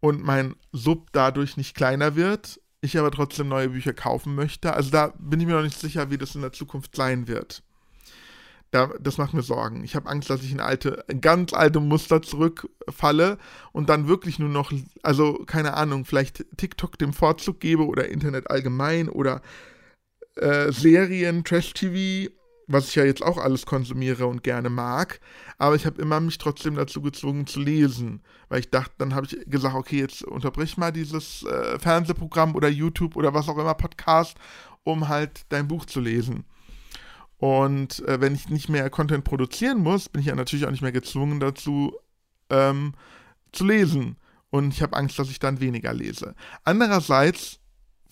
und 0.01 0.23
mein 0.23 0.55
Sub 0.73 1.09
dadurch 1.13 1.57
nicht 1.57 1.75
kleiner 1.75 2.17
wird, 2.17 2.61
ich 2.81 2.99
aber 2.99 3.11
trotzdem 3.11 3.49
neue 3.49 3.71
Bücher 3.71 3.93
kaufen 3.93 4.35
möchte. 4.35 4.73
Also 4.73 4.91
da 4.91 5.13
bin 5.19 5.41
ich 5.41 5.47
mir 5.47 5.55
noch 5.55 5.63
nicht 5.63 5.79
sicher, 5.79 6.11
wie 6.11 6.19
das 6.19 6.35
in 6.35 6.43
der 6.43 6.53
Zukunft 6.53 6.95
sein 6.95 7.29
wird. 7.29 7.63
Da, 8.71 8.91
das 9.01 9.17
macht 9.17 9.33
mir 9.33 9.43
Sorgen. 9.43 9.85
Ich 9.85 9.95
habe 9.95 10.09
Angst, 10.09 10.29
dass 10.29 10.43
ich 10.43 10.53
in 10.53 10.61
alte, 10.61 11.05
ganz 11.21 11.53
alte 11.53 11.81
Muster 11.81 12.21
zurückfalle 12.21 13.39
und 13.73 13.89
dann 13.89 14.09
wirklich 14.09 14.39
nur 14.39 14.49
noch, 14.49 14.73
also 15.03 15.45
keine 15.47 15.75
Ahnung, 15.75 16.05
vielleicht 16.05 16.45
TikTok 16.57 16.99
dem 16.99 17.13
Vorzug 17.13 17.61
gebe 17.61 17.87
oder 17.87 18.09
Internet 18.09 18.51
allgemein 18.51 19.09
oder 19.09 19.41
äh, 20.35 20.73
Serien, 20.73 21.45
Trash-TV 21.45 22.31
was 22.67 22.89
ich 22.89 22.97
ja 22.97 23.05
jetzt 23.05 23.23
auch 23.23 23.39
alles 23.39 23.65
konsumiere 23.65 24.27
und 24.27 24.43
gerne 24.43 24.71
mag, 24.71 25.21
aber 25.59 25.77
ich 25.77 25.87
habe 25.87 26.03
immer 26.03 26.21
mich 26.21 26.39
trotzdem 26.39 26.75
dazu 26.75 27.01
gezwungen 27.01 27.47
zu 27.47 27.61
lesen, 27.61 28.23
weil 28.49 28.61
ich 28.61 28.71
dachte, 28.71 28.95
dann 28.99 29.15
habe 29.15 29.27
ich 29.27 29.39
gesagt, 29.49 29.75
okay, 29.75 30.01
jetzt 30.01 30.25
unterbrich 30.25 30.77
mal 30.77 30.93
dieses 30.93 31.45
äh, 31.45 31.79
Fernsehprogramm 31.79 32.55
oder 32.55 32.69
YouTube 32.69 33.17
oder 33.17 33.35
was 33.35 33.49
auch 33.49 33.59
immer 33.59 33.75
Podcast, 33.75 34.37
um 34.83 35.09
halt 35.09 35.47
dein 35.51 35.69
Buch 35.69 35.85
zu 35.85 36.01
lesen. 36.01 36.45
Und 37.39 38.01
äh, 38.07 38.21
wenn 38.21 38.35
ich 38.35 38.49
nicht 38.49 38.69
mehr 38.69 38.89
Content 38.91 39.25
produzieren 39.25 39.79
muss, 39.79 40.09
bin 40.09 40.21
ich 40.21 40.29
ja 40.29 40.35
natürlich 40.35 40.67
auch 40.67 40.71
nicht 40.71 40.83
mehr 40.83 40.93
gezwungen 40.93 41.39
dazu 41.39 41.95
ähm, 42.51 42.95
zu 43.53 43.65
lesen. 43.65 44.17
Und 44.51 44.73
ich 44.73 44.83
habe 44.83 44.97
Angst, 44.97 45.19
dass 45.19 45.29
ich 45.29 45.39
dann 45.39 45.61
weniger 45.61 45.93
lese. 45.93 46.35
Andererseits 46.65 47.61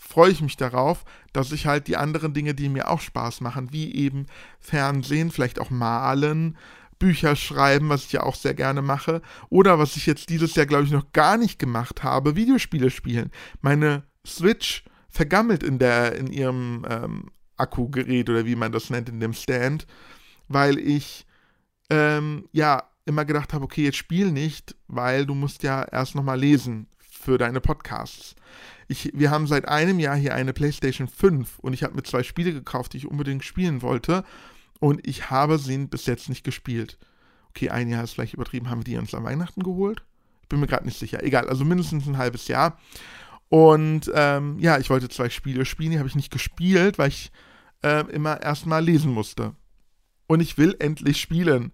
freue 0.06 0.30
ich 0.30 0.42
mich 0.42 0.56
darauf, 0.56 1.04
dass 1.32 1.50
ich 1.50 1.66
halt 1.66 1.88
die 1.88 1.96
anderen 1.96 2.34
Dinge, 2.34 2.54
die 2.54 2.68
mir 2.68 2.90
auch 2.90 3.00
Spaß 3.00 3.40
machen, 3.40 3.72
wie 3.72 3.94
eben 3.94 4.26
Fernsehen, 4.60 5.30
vielleicht 5.30 5.58
auch 5.58 5.70
malen, 5.70 6.56
Bücher 6.98 7.34
schreiben, 7.36 7.88
was 7.88 8.04
ich 8.04 8.12
ja 8.12 8.22
auch 8.22 8.36
sehr 8.36 8.54
gerne 8.54 8.82
mache, 8.82 9.22
oder 9.48 9.78
was 9.78 9.96
ich 9.96 10.06
jetzt 10.06 10.28
dieses 10.28 10.54
Jahr, 10.54 10.66
glaube 10.66 10.84
ich, 10.84 10.90
noch 10.90 11.12
gar 11.12 11.36
nicht 11.36 11.58
gemacht 11.58 12.02
habe, 12.02 12.36
Videospiele 12.36 12.90
spielen. 12.90 13.30
Meine 13.60 14.04
Switch 14.26 14.84
vergammelt 15.08 15.62
in 15.62 15.78
der 15.78 16.14
in 16.14 16.28
ihrem 16.28 16.86
ähm, 16.88 17.30
Akkugerät 17.56 18.28
oder 18.30 18.46
wie 18.46 18.56
man 18.56 18.72
das 18.72 18.90
nennt 18.90 19.08
in 19.08 19.20
dem 19.20 19.32
Stand, 19.32 19.86
weil 20.48 20.78
ich 20.78 21.26
ähm, 21.90 22.48
ja 22.52 22.84
immer 23.06 23.24
gedacht 23.24 23.52
habe, 23.52 23.64
okay, 23.64 23.84
jetzt 23.84 23.98
spiel 23.98 24.30
nicht, 24.30 24.76
weil 24.86 25.26
du 25.26 25.34
musst 25.34 25.62
ja 25.62 25.82
erst 25.82 26.14
nochmal 26.14 26.38
lesen 26.38 26.86
für 26.98 27.38
deine 27.38 27.60
Podcasts. 27.60 28.34
Ich, 28.88 29.10
wir 29.14 29.30
haben 29.30 29.46
seit 29.46 29.68
einem 29.68 29.98
Jahr 29.98 30.16
hier 30.16 30.34
eine 30.34 30.52
PlayStation 30.52 31.08
5 31.08 31.58
und 31.58 31.72
ich 31.72 31.82
habe 31.82 31.94
mir 31.94 32.02
zwei 32.02 32.22
Spiele 32.22 32.52
gekauft, 32.52 32.92
die 32.92 32.98
ich 32.98 33.06
unbedingt 33.06 33.44
spielen 33.44 33.82
wollte 33.82 34.24
und 34.80 35.06
ich 35.06 35.30
habe 35.30 35.58
sie 35.58 35.78
bis 35.86 36.06
jetzt 36.06 36.28
nicht 36.28 36.44
gespielt. 36.44 36.98
Okay, 37.50 37.70
ein 37.70 37.88
Jahr 37.88 38.04
ist 38.04 38.12
vielleicht 38.12 38.34
übertrieben, 38.34 38.68
haben 38.68 38.80
wir 38.80 38.84
die 38.84 38.96
uns 38.96 39.14
an 39.14 39.24
Weihnachten 39.24 39.62
geholt? 39.62 40.04
Ich 40.42 40.48
bin 40.48 40.60
mir 40.60 40.66
gerade 40.66 40.84
nicht 40.84 40.98
sicher. 40.98 41.22
Egal, 41.22 41.48
also 41.48 41.64
mindestens 41.64 42.06
ein 42.06 42.18
halbes 42.18 42.48
Jahr. 42.48 42.78
Und 43.48 44.10
ähm, 44.14 44.58
ja, 44.58 44.78
ich 44.78 44.90
wollte 44.90 45.08
zwei 45.08 45.30
Spiele 45.30 45.64
spielen, 45.64 45.92
die 45.92 45.98
habe 45.98 46.08
ich 46.08 46.16
nicht 46.16 46.32
gespielt, 46.32 46.98
weil 46.98 47.08
ich 47.08 47.30
äh, 47.82 48.04
immer 48.10 48.42
erstmal 48.42 48.84
lesen 48.84 49.12
musste. 49.12 49.54
Und 50.26 50.40
ich 50.40 50.58
will 50.58 50.74
endlich 50.78 51.20
spielen. 51.20 51.72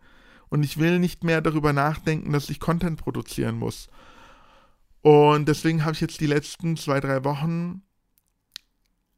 Und 0.50 0.64
ich 0.64 0.78
will 0.78 0.98
nicht 0.98 1.24
mehr 1.24 1.40
darüber 1.40 1.72
nachdenken, 1.72 2.32
dass 2.32 2.50
ich 2.50 2.60
Content 2.60 3.00
produzieren 3.00 3.56
muss. 3.56 3.88
Und 5.02 5.48
deswegen 5.48 5.84
habe 5.84 5.94
ich 5.94 6.00
jetzt 6.00 6.20
die 6.20 6.26
letzten 6.26 6.76
zwei, 6.76 7.00
drei 7.00 7.24
Wochen 7.24 7.82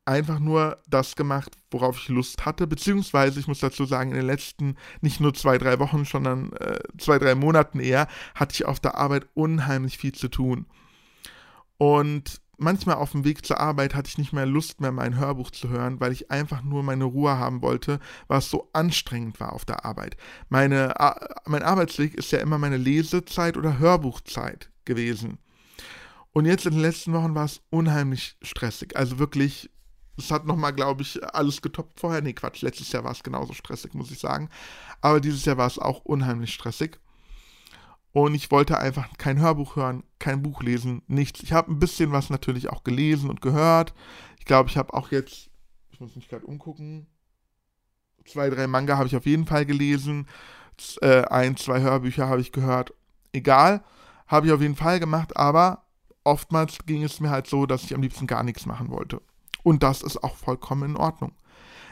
einfach 0.05 0.41
nur 0.41 0.79
das 0.89 1.15
gemacht, 1.17 1.53
worauf 1.71 1.99
ich 1.99 2.09
Lust 2.09 2.45
hatte. 2.45 2.67
Beziehungsweise, 2.67 3.41
ich 3.41 3.49
muss 3.49 3.61
dazu 3.61 3.85
sagen, 3.85 4.11
in 4.11 4.17
den 4.17 4.27
letzten 4.27 4.77
nicht 5.01 5.21
nur 5.21 5.35
zwei, 5.35 5.59
drei 5.59 5.79
Wochen, 5.79 6.05
sondern 6.05 6.53
äh, 6.55 6.79
zwei, 6.99 7.19
drei 7.19 7.35
Monaten 7.35 7.81
eher, 7.81 8.09
hatte 8.35 8.55
ich 8.55 8.65
auf 8.65 8.81
der 8.81 8.97
Arbeit 8.97 9.27
unheimlich 9.35 9.99
viel 9.99 10.13
zu 10.13 10.29
tun. 10.29 10.67
Und 11.79 12.41
manchmal 12.59 12.97
auf 12.97 13.13
dem 13.13 13.25
Weg 13.25 13.45
zur 13.45 13.61
Arbeit 13.61 13.95
hatte 13.95 14.09
ich 14.09 14.19
nicht 14.19 14.33
mehr 14.33 14.47
Lust 14.47 14.81
mehr, 14.81 14.93
mein 14.93 15.19
Hörbuch 15.19 15.51
zu 15.51 15.69
hören, 15.69 16.01
weil 16.01 16.13
ich 16.13 16.31
einfach 16.31 16.63
nur 16.63 16.83
meine 16.83 17.05
Ruhe 17.05 17.39
haben 17.39 17.63
wollte, 17.63 17.99
was 18.29 18.51
so 18.51 18.69
anstrengend 18.73 19.41
war 19.41 19.53
auf 19.53 19.65
der 19.65 19.85
Arbeit. 19.85 20.17
Meine, 20.49 20.95
mein 21.47 21.63
Arbeitsweg 21.63 22.15
ist 22.15 22.33
ja 22.33 22.39
immer 22.39 22.59
meine 22.59 22.77
Lesezeit 22.77 23.57
oder 23.57 23.79
Hörbuchzeit 23.79 24.71
gewesen. 24.85 25.39
Und 26.33 26.47
jetzt 26.47 26.67
in 26.67 26.73
den 26.73 26.81
letzten 26.81 27.13
Wochen 27.13 27.35
war 27.35 27.45
es 27.45 27.61
unheimlich 27.71 28.37
stressig. 28.43 28.97
Also 28.97 29.19
wirklich, 29.19 29.71
es 30.17 30.31
hat 30.31 30.47
nochmal, 30.47 30.73
glaube 30.73 31.03
ich, 31.03 31.23
alles 31.35 31.61
getoppt 31.61 32.01
vorher. 32.01 32.23
Nee, 32.23 32.33
Quatsch, 32.33 32.63
letztes 32.63 32.91
Jahr 32.93 33.05
war 33.05 33.13
es 33.13 33.23
genauso 33.23 33.53
stressig, 33.53 33.95
muss 33.95 34.11
ich 34.11 34.19
sagen. 34.19 34.49
Aber 35.01 35.21
dieses 35.21 35.45
Jahr 35.45 35.59
war 35.59 35.67
es 35.67 35.79
auch 35.79 36.05
unheimlich 36.05 36.55
stressig. 36.55 36.99
Und 38.13 38.35
ich 38.35 38.51
wollte 38.51 38.79
einfach 38.79 39.09
kein 39.17 39.41
Hörbuch 39.41 39.77
hören, 39.77 40.05
kein 40.19 40.43
Buch 40.43 40.63
lesen, 40.63 41.03
nichts. 41.07 41.43
Ich 41.43 41.53
habe 41.53 41.73
ein 41.73 41.79
bisschen 41.79 42.13
was 42.13 42.29
natürlich 42.29 42.69
auch 42.69 42.85
gelesen 42.85 43.31
und 43.31 43.41
gehört. 43.41 43.95
Ich 44.39 44.45
glaube, 44.45 44.69
ich 44.69 44.77
habe 44.77 44.93
auch 44.93 45.11
jetzt, 45.11 45.51
ich 45.91 46.01
muss 46.01 46.15
mich 46.15 46.29
gerade 46.29 46.45
umgucken, 46.45 47.07
zwei, 48.27 48.51
drei 48.51 48.67
Manga 48.67 48.99
habe 48.99 49.07
ich 49.07 49.17
auf 49.17 49.27
jeden 49.27 49.47
Fall 49.47 49.65
gelesen. 49.65 50.27
Äh, 51.01 51.23
ein, 51.25 51.57
zwei 51.57 51.81
Hörbücher 51.81 52.29
habe 52.29 52.41
ich 52.41 52.53
gehört. 52.53 52.93
Egal, 53.33 53.83
habe 54.27 54.47
ich 54.47 54.53
auf 54.53 54.61
jeden 54.61 54.77
Fall 54.77 55.01
gemacht, 55.01 55.37
aber 55.37 55.85
oftmals 56.25 56.79
ging 56.87 57.03
es 57.03 57.21
mir 57.21 57.31
halt 57.31 57.47
so, 57.47 57.67
dass 57.67 57.85
ich 57.85 57.95
am 57.95 58.03
liebsten 58.03 58.27
gar 58.27 58.43
nichts 58.43 58.67
machen 58.67 58.91
wollte. 58.91 59.21
Und 59.63 59.83
das 59.83 60.03
ist 60.03 60.23
auch 60.23 60.37
vollkommen 60.37 60.91
in 60.91 60.97
Ordnung. 60.97 61.33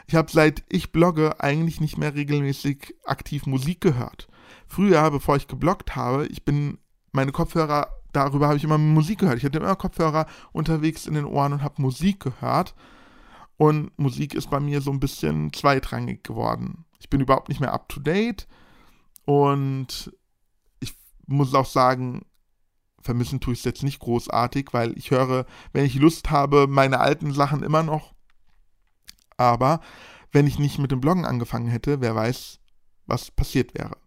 Ich 0.07 0.15
habe 0.15 0.31
seit 0.31 0.63
ich 0.69 0.91
blogge 0.91 1.39
eigentlich 1.39 1.79
nicht 1.79 1.97
mehr 1.97 2.15
regelmäßig 2.15 2.95
aktiv 3.05 3.45
Musik 3.45 3.81
gehört. 3.81 4.27
Früher, 4.67 5.09
bevor 5.11 5.35
ich 5.37 5.47
gebloggt 5.47 5.95
habe, 5.95 6.27
ich 6.27 6.43
bin 6.43 6.79
meine 7.11 7.31
Kopfhörer, 7.31 7.87
darüber 8.11 8.47
habe 8.47 8.57
ich 8.57 8.63
immer 8.63 8.77
Musik 8.77 9.19
gehört. 9.19 9.37
Ich 9.37 9.45
hatte 9.45 9.59
immer 9.59 9.75
Kopfhörer 9.75 10.25
unterwegs 10.51 11.05
in 11.05 11.13
den 11.13 11.25
Ohren 11.25 11.53
und 11.53 11.63
habe 11.63 11.81
Musik 11.81 12.21
gehört. 12.21 12.75
Und 13.57 13.97
Musik 13.99 14.33
ist 14.33 14.49
bei 14.49 14.59
mir 14.59 14.81
so 14.81 14.91
ein 14.91 14.99
bisschen 14.99 15.53
zweitrangig 15.53 16.23
geworden. 16.23 16.85
Ich 16.99 17.09
bin 17.09 17.21
überhaupt 17.21 17.49
nicht 17.49 17.61
mehr 17.61 17.73
up 17.73 17.89
to 17.89 17.99
date. 17.99 18.47
Und 19.25 20.11
ich 20.79 20.95
muss 21.27 21.53
auch 21.53 21.65
sagen, 21.65 22.23
vermissen 23.01 23.39
tue 23.39 23.53
ich 23.53 23.59
es 23.59 23.65
jetzt 23.65 23.83
nicht 23.83 23.99
großartig, 23.99 24.69
weil 24.71 24.97
ich 24.97 25.11
höre, 25.11 25.45
wenn 25.73 25.85
ich 25.85 25.95
Lust 25.95 26.29
habe, 26.29 26.67
meine 26.67 26.99
alten 26.99 27.33
Sachen 27.33 27.63
immer 27.63 27.83
noch. 27.83 28.13
Aber 29.37 29.81
wenn 30.31 30.47
ich 30.47 30.59
nicht 30.59 30.79
mit 30.79 30.91
dem 30.91 31.01
Bloggen 31.01 31.25
angefangen 31.25 31.67
hätte, 31.67 32.01
wer 32.01 32.15
weiß, 32.15 32.59
was 33.05 33.31
passiert 33.31 33.73
wäre. 33.73 33.97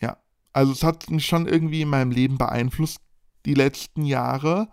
Ja, 0.00 0.18
also 0.52 0.72
es 0.72 0.82
hat 0.82 1.10
mich 1.10 1.26
schon 1.26 1.46
irgendwie 1.46 1.82
in 1.82 1.88
meinem 1.88 2.10
Leben 2.10 2.38
beeinflusst 2.38 3.00
die 3.46 3.54
letzten 3.54 4.04
Jahre 4.04 4.68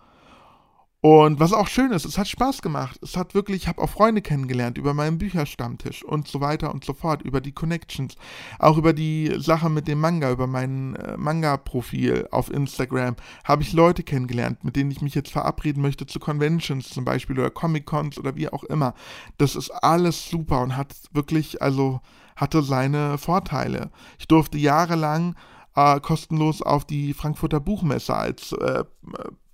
und 1.02 1.40
was 1.40 1.54
auch 1.54 1.68
schön 1.68 1.92
ist, 1.92 2.04
es 2.04 2.18
hat 2.18 2.28
Spaß 2.28 2.62
gemacht. 2.62 3.00
Es 3.02 3.16
hat 3.16 3.34
wirklich, 3.34 3.64
ich 3.64 3.68
habe 3.70 3.82
auch 3.82 3.90
Freunde 3.90 4.22
kennengelernt 4.22 4.78
über 4.78 4.94
meinen 4.94 5.18
Bücherstammtisch 5.18 6.04
und 6.04 6.28
so 6.28 6.42
weiter 6.42 6.74
und 6.74 6.84
so 6.84 6.94
fort, 6.94 7.22
über 7.22 7.40
die 7.40 7.54
Connections, 7.54 8.16
auch 8.60 8.78
über 8.78 8.92
die 8.92 9.34
Sache 9.38 9.70
mit 9.70 9.88
dem 9.88 10.02
Manga, 10.02 10.30
über 10.30 10.46
mein 10.46 10.96
äh, 10.96 11.16
Manga-Profil 11.16 12.28
auf 12.32 12.52
Instagram, 12.52 13.16
habe 13.46 13.62
ich 13.62 13.72
Leute 13.72 14.04
kennengelernt, 14.04 14.66
mit 14.66 14.76
denen 14.76 14.92
ich 14.92 15.02
mich 15.02 15.16
jetzt 15.16 15.32
verabreden 15.32 15.82
möchte 15.82 16.06
zu 16.06 16.20
Conventions 16.20 16.90
zum 16.90 17.06
Beispiel 17.06 17.40
oder 17.40 17.50
Comic-Cons 17.50 18.18
oder 18.18 18.36
wie 18.36 18.50
auch 18.50 18.66
immer. 18.66 18.94
Das 19.38 19.56
ist 19.56 19.70
alles 19.70 20.30
super 20.30 20.62
und 20.62 20.76
hat 20.76 20.94
wirklich, 21.14 21.62
also 21.62 22.02
hatte 22.36 22.62
seine 22.62 23.18
Vorteile. 23.18 23.90
Ich 24.18 24.28
durfte 24.28 24.58
jahrelang 24.58 25.36
äh, 25.76 26.02
kostenlos 26.02 26.62
auf 26.62 26.84
die 26.84 27.14
Frankfurter 27.14 27.62
Buchmesse 27.62 28.14
als 28.14 28.52
äh, 28.52 28.84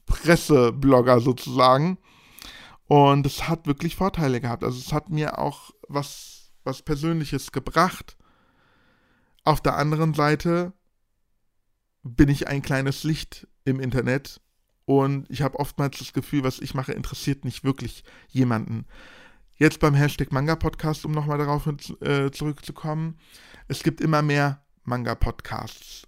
Presseblogger 0.06 1.20
sozusagen. 1.20 1.98
Und 2.88 3.26
es 3.26 3.48
hat 3.48 3.66
wirklich 3.66 3.96
Vorteile 3.96 4.40
gehabt. 4.40 4.64
Also 4.64 4.78
es 4.80 4.94
hat 4.94 5.10
mir 5.10 5.40
auch 5.40 5.72
was, 5.88 6.52
was 6.64 6.82
Persönliches 6.82 7.52
gebracht. 7.52 8.16
Auf 9.44 9.62
der 9.62 9.78
anderen 9.78 10.14
Seite 10.14 10.74
bin 12.04 12.30
ich 12.30 12.48
ein 12.48 12.62
kleines 12.62 13.04
Licht 13.04 13.48
im 13.64 13.80
Internet 13.80 14.40
und 14.86 15.30
ich 15.30 15.42
habe 15.42 15.60
oftmals 15.60 15.98
das 15.98 16.14
Gefühl, 16.14 16.44
was 16.44 16.60
ich 16.60 16.76
mache, 16.76 16.94
interessiert 16.94 17.44
nicht 17.44 17.64
wirklich 17.64 18.04
jemanden. 18.30 18.86
Jetzt 19.56 19.80
beim 19.80 19.96
Hashtag 19.96 20.32
Manga 20.32 20.56
Podcast, 20.56 21.06
um 21.06 21.12
nochmal 21.12 21.40
darauf 21.40 21.68
äh, 22.02 22.30
zurückzukommen. 22.32 23.18
Es 23.68 23.84
gibt 23.84 24.02
immer 24.02 24.22
mehr 24.22 24.64
Manga 24.84 25.16
Podcasts. 25.16 26.04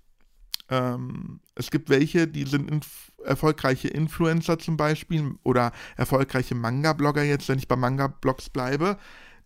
Ähm, 0.70 1.40
es 1.56 1.72
gibt 1.72 1.90
welche, 1.90 2.28
die 2.28 2.44
sind 2.44 2.70
inf 2.70 3.12
erfolgreiche 3.28 3.88
Influencer 3.88 4.60
zum 4.60 4.78
Beispiel 4.78 5.36
oder 5.44 5.72
erfolgreiche 5.96 6.56
Manga-Blogger 6.56 7.24
jetzt, 7.24 7.48
wenn 7.50 7.60
ich 7.60 7.68
bei 7.68 7.76
Manga-Blogs 7.76 8.50
bleibe, 8.50 8.98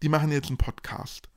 die 0.01 0.09
machen 0.09 0.31
jetzt 0.31 0.47
einen 0.47 0.57
Podcast. 0.57 1.29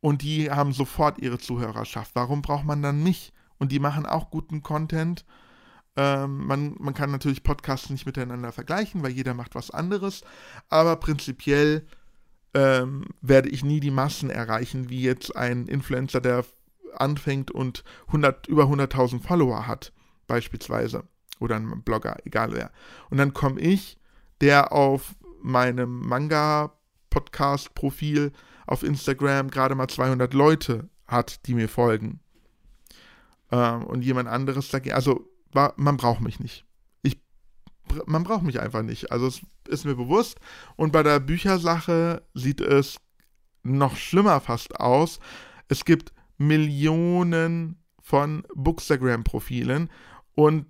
Und 0.00 0.22
die 0.22 0.50
haben 0.50 0.72
sofort 0.72 1.18
ihre 1.18 1.38
Zuhörerschaft. 1.38 2.10
Warum 2.14 2.42
braucht 2.42 2.64
man 2.64 2.82
dann 2.82 3.02
mich? 3.02 3.32
Und 3.58 3.72
die 3.72 3.78
machen 3.78 4.04
auch 4.04 4.30
guten 4.30 4.62
Content. 4.62 5.24
Ähm, 5.96 6.46
man, 6.46 6.74
man 6.78 6.92
kann 6.92 7.10
natürlich 7.10 7.42
Podcasts 7.42 7.88
nicht 7.88 8.04
miteinander 8.04 8.52
vergleichen, 8.52 9.02
weil 9.02 9.12
jeder 9.12 9.32
macht 9.32 9.54
was 9.54 9.70
anderes. 9.70 10.22
Aber 10.68 10.96
prinzipiell 10.96 11.86
ähm, 12.52 13.06
werde 13.22 13.48
ich 13.48 13.64
nie 13.64 13.80
die 13.80 13.90
Massen 13.90 14.28
erreichen, 14.28 14.90
wie 14.90 15.02
jetzt 15.02 15.34
ein 15.34 15.66
Influencer, 15.66 16.20
der 16.20 16.44
anfängt 16.94 17.50
und 17.50 17.82
100, 18.08 18.46
über 18.46 18.64
100.000 18.64 19.20
Follower 19.20 19.66
hat, 19.66 19.92
beispielsweise. 20.26 21.04
Oder 21.40 21.56
ein 21.56 21.82
Blogger, 21.82 22.16
egal 22.24 22.52
wer. 22.52 22.70
Und 23.10 23.18
dann 23.18 23.34
komme 23.34 23.60
ich, 23.60 23.98
der 24.40 24.72
auf 24.72 25.16
meinem 25.42 25.98
Manga-Podcast-Profil 26.00 28.32
auf 28.66 28.82
Instagram 28.82 29.50
gerade 29.50 29.74
mal 29.74 29.88
200 29.88 30.32
Leute 30.32 30.88
hat, 31.06 31.46
die 31.46 31.54
mir 31.54 31.68
folgen. 31.68 32.20
Ähm, 33.50 33.84
und 33.84 34.02
jemand 34.02 34.28
anderes 34.28 34.70
dagegen. 34.70 34.94
Also, 34.94 35.28
man 35.76 35.96
braucht 35.96 36.20
mich 36.20 36.40
nicht. 36.40 36.64
Ich, 37.02 37.20
man 38.06 38.24
braucht 38.24 38.42
mich 38.42 38.60
einfach 38.60 38.82
nicht. 38.82 39.12
Also, 39.12 39.26
es 39.26 39.42
ist 39.68 39.84
mir 39.84 39.94
bewusst. 39.94 40.38
Und 40.76 40.92
bei 40.92 41.02
der 41.02 41.20
Büchersache 41.20 42.22
sieht 42.34 42.60
es 42.60 42.96
noch 43.62 43.96
schlimmer 43.96 44.40
fast 44.40 44.80
aus. 44.80 45.20
Es 45.68 45.84
gibt 45.84 46.12
Millionen 46.38 47.78
von 48.00 48.46
Bookstagram-Profilen 48.54 49.90
und 50.34 50.66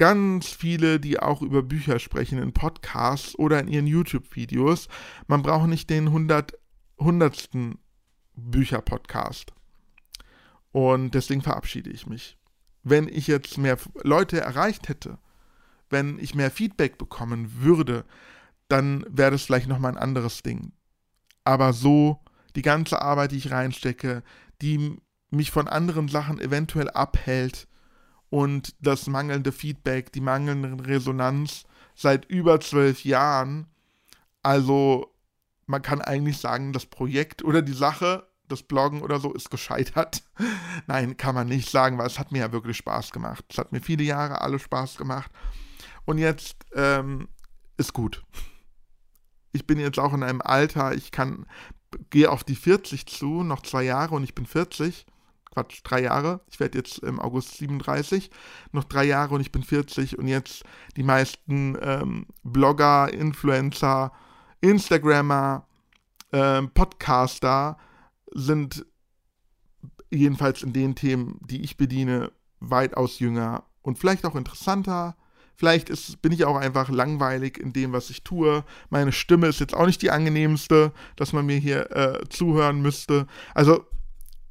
ganz 0.00 0.48
viele, 0.48 0.98
die 0.98 1.20
auch 1.20 1.42
über 1.42 1.62
Bücher 1.62 1.98
sprechen 1.98 2.38
in 2.38 2.54
Podcasts 2.54 3.38
oder 3.38 3.60
in 3.60 3.68
ihren 3.68 3.86
YouTube-Videos. 3.86 4.88
Man 5.26 5.42
braucht 5.42 5.68
nicht 5.68 5.90
den 5.90 6.06
100, 6.06 6.58
100. 6.98 7.50
Bücher-Podcast. 8.34 9.52
Und 10.72 11.14
deswegen 11.14 11.42
verabschiede 11.42 11.90
ich 11.90 12.06
mich. 12.06 12.38
Wenn 12.82 13.08
ich 13.08 13.26
jetzt 13.26 13.58
mehr 13.58 13.76
Leute 14.02 14.40
erreicht 14.40 14.88
hätte, 14.88 15.18
wenn 15.90 16.18
ich 16.18 16.34
mehr 16.34 16.50
Feedback 16.50 16.96
bekommen 16.96 17.60
würde, 17.60 18.06
dann 18.68 19.04
wäre 19.06 19.32
das 19.32 19.42
vielleicht 19.42 19.68
nochmal 19.68 19.92
ein 19.92 20.02
anderes 20.02 20.42
Ding. 20.42 20.72
Aber 21.44 21.74
so, 21.74 22.20
die 22.56 22.62
ganze 22.62 23.02
Arbeit, 23.02 23.32
die 23.32 23.36
ich 23.36 23.50
reinstecke, 23.50 24.22
die 24.62 24.96
mich 25.28 25.50
von 25.50 25.68
anderen 25.68 26.08
Sachen 26.08 26.40
eventuell 26.40 26.88
abhält 26.88 27.68
und 28.30 28.74
das 28.80 29.08
mangelnde 29.08 29.52
Feedback, 29.52 30.12
die 30.12 30.20
mangelnde 30.20 30.86
Resonanz 30.86 31.64
seit 31.94 32.24
über 32.26 32.60
zwölf 32.60 33.04
Jahren. 33.04 33.66
Also 34.42 35.12
man 35.66 35.82
kann 35.82 36.00
eigentlich 36.00 36.38
sagen, 36.38 36.72
das 36.72 36.86
Projekt 36.86 37.44
oder 37.44 37.60
die 37.60 37.74
Sache, 37.74 38.26
das 38.48 38.62
Bloggen 38.62 39.02
oder 39.02 39.20
so 39.20 39.32
ist 39.32 39.50
gescheitert. 39.50 40.22
Nein, 40.86 41.16
kann 41.16 41.34
man 41.34 41.48
nicht 41.48 41.70
sagen, 41.70 41.98
weil 41.98 42.06
es 42.06 42.18
hat 42.18 42.32
mir 42.32 42.38
ja 42.38 42.52
wirklich 42.52 42.76
Spaß 42.76 43.10
gemacht. 43.10 43.44
Es 43.50 43.58
hat 43.58 43.72
mir 43.72 43.80
viele 43.80 44.04
Jahre 44.04 44.40
alle 44.40 44.58
Spaß 44.58 44.96
gemacht. 44.96 45.30
Und 46.04 46.18
jetzt 46.18 46.56
ähm, 46.74 47.28
ist 47.76 47.92
gut. 47.92 48.24
Ich 49.52 49.66
bin 49.66 49.78
jetzt 49.78 49.98
auch 49.98 50.14
in 50.14 50.22
einem 50.22 50.40
Alter, 50.40 50.94
ich 50.94 51.10
kann, 51.10 51.46
gehe 52.10 52.30
auf 52.30 52.44
die 52.44 52.56
40 52.56 53.06
zu, 53.06 53.42
noch 53.42 53.62
zwei 53.62 53.82
Jahre 53.82 54.14
und 54.14 54.22
ich 54.22 54.34
bin 54.34 54.46
40. 54.46 55.06
Quatsch, 55.52 55.80
drei 55.82 56.02
Jahre. 56.02 56.40
Ich 56.48 56.60
werde 56.60 56.78
jetzt 56.78 56.98
im 56.98 57.18
August 57.18 57.56
37. 57.58 58.30
Noch 58.72 58.84
drei 58.84 59.04
Jahre 59.04 59.34
und 59.34 59.40
ich 59.40 59.50
bin 59.50 59.64
40. 59.64 60.18
Und 60.18 60.28
jetzt 60.28 60.62
die 60.96 61.02
meisten 61.02 61.76
ähm, 61.82 62.26
Blogger, 62.44 63.12
Influencer, 63.12 64.12
Instagrammer, 64.60 65.66
ähm, 66.32 66.70
Podcaster 66.70 67.78
sind 68.32 68.86
jedenfalls 70.10 70.62
in 70.62 70.72
den 70.72 70.94
Themen, 70.94 71.40
die 71.42 71.62
ich 71.62 71.76
bediene, 71.76 72.32
weitaus 72.60 73.18
jünger 73.18 73.64
und 73.82 73.98
vielleicht 73.98 74.24
auch 74.24 74.36
interessanter. 74.36 75.16
Vielleicht 75.56 75.90
ist, 75.90 76.22
bin 76.22 76.32
ich 76.32 76.44
auch 76.44 76.56
einfach 76.56 76.88
langweilig 76.88 77.58
in 77.58 77.72
dem, 77.72 77.92
was 77.92 78.08
ich 78.10 78.22
tue. 78.22 78.64
Meine 78.88 79.12
Stimme 79.12 79.46
ist 79.48 79.60
jetzt 79.60 79.74
auch 79.74 79.86
nicht 79.86 80.00
die 80.00 80.10
angenehmste, 80.10 80.92
dass 81.16 81.32
man 81.32 81.44
mir 81.46 81.58
hier 81.58 81.90
äh, 81.94 82.28
zuhören 82.28 82.80
müsste. 82.80 83.26
Also 83.54 83.84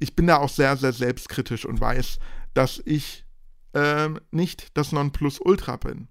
ich 0.00 0.16
bin 0.16 0.26
da 0.26 0.38
auch 0.38 0.48
sehr, 0.48 0.76
sehr 0.76 0.92
selbstkritisch 0.92 1.64
und 1.64 1.80
weiß, 1.80 2.18
dass 2.54 2.82
ich 2.84 3.24
ähm, 3.74 4.18
nicht 4.32 4.76
das 4.76 4.90
Nonplusultra 4.90 5.76
bin. 5.76 6.08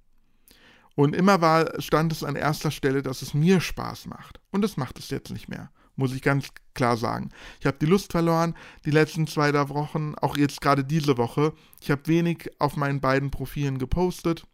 Und 0.95 1.15
immer 1.15 1.41
war, 1.41 1.81
stand 1.81 2.11
es 2.11 2.23
an 2.23 2.35
erster 2.35 2.71
Stelle, 2.71 3.01
dass 3.01 3.21
es 3.21 3.33
mir 3.33 3.59
Spaß 3.61 4.05
macht. 4.05 4.39
Und 4.51 4.61
das 4.61 4.77
macht 4.77 4.99
es 4.99 5.09
jetzt 5.09 5.31
nicht 5.31 5.49
mehr, 5.49 5.71
muss 5.95 6.13
ich 6.13 6.21
ganz 6.21 6.49
klar 6.73 6.97
sagen. 6.97 7.29
Ich 7.59 7.65
habe 7.65 7.77
die 7.79 7.85
Lust 7.85 8.11
verloren, 8.11 8.55
die 8.85 8.91
letzten 8.91 9.25
zwei 9.25 9.51
drei 9.51 9.69
Wochen, 9.69 10.13
auch 10.15 10.37
jetzt 10.37 10.61
gerade 10.61 10.83
diese 10.83 11.17
Woche. 11.17 11.53
Ich 11.81 11.89
habe 11.89 12.07
wenig 12.07 12.51
auf 12.59 12.75
meinen 12.75 13.01
beiden 13.01 13.31
Profilen 13.31 13.79
gepostet 13.79 14.45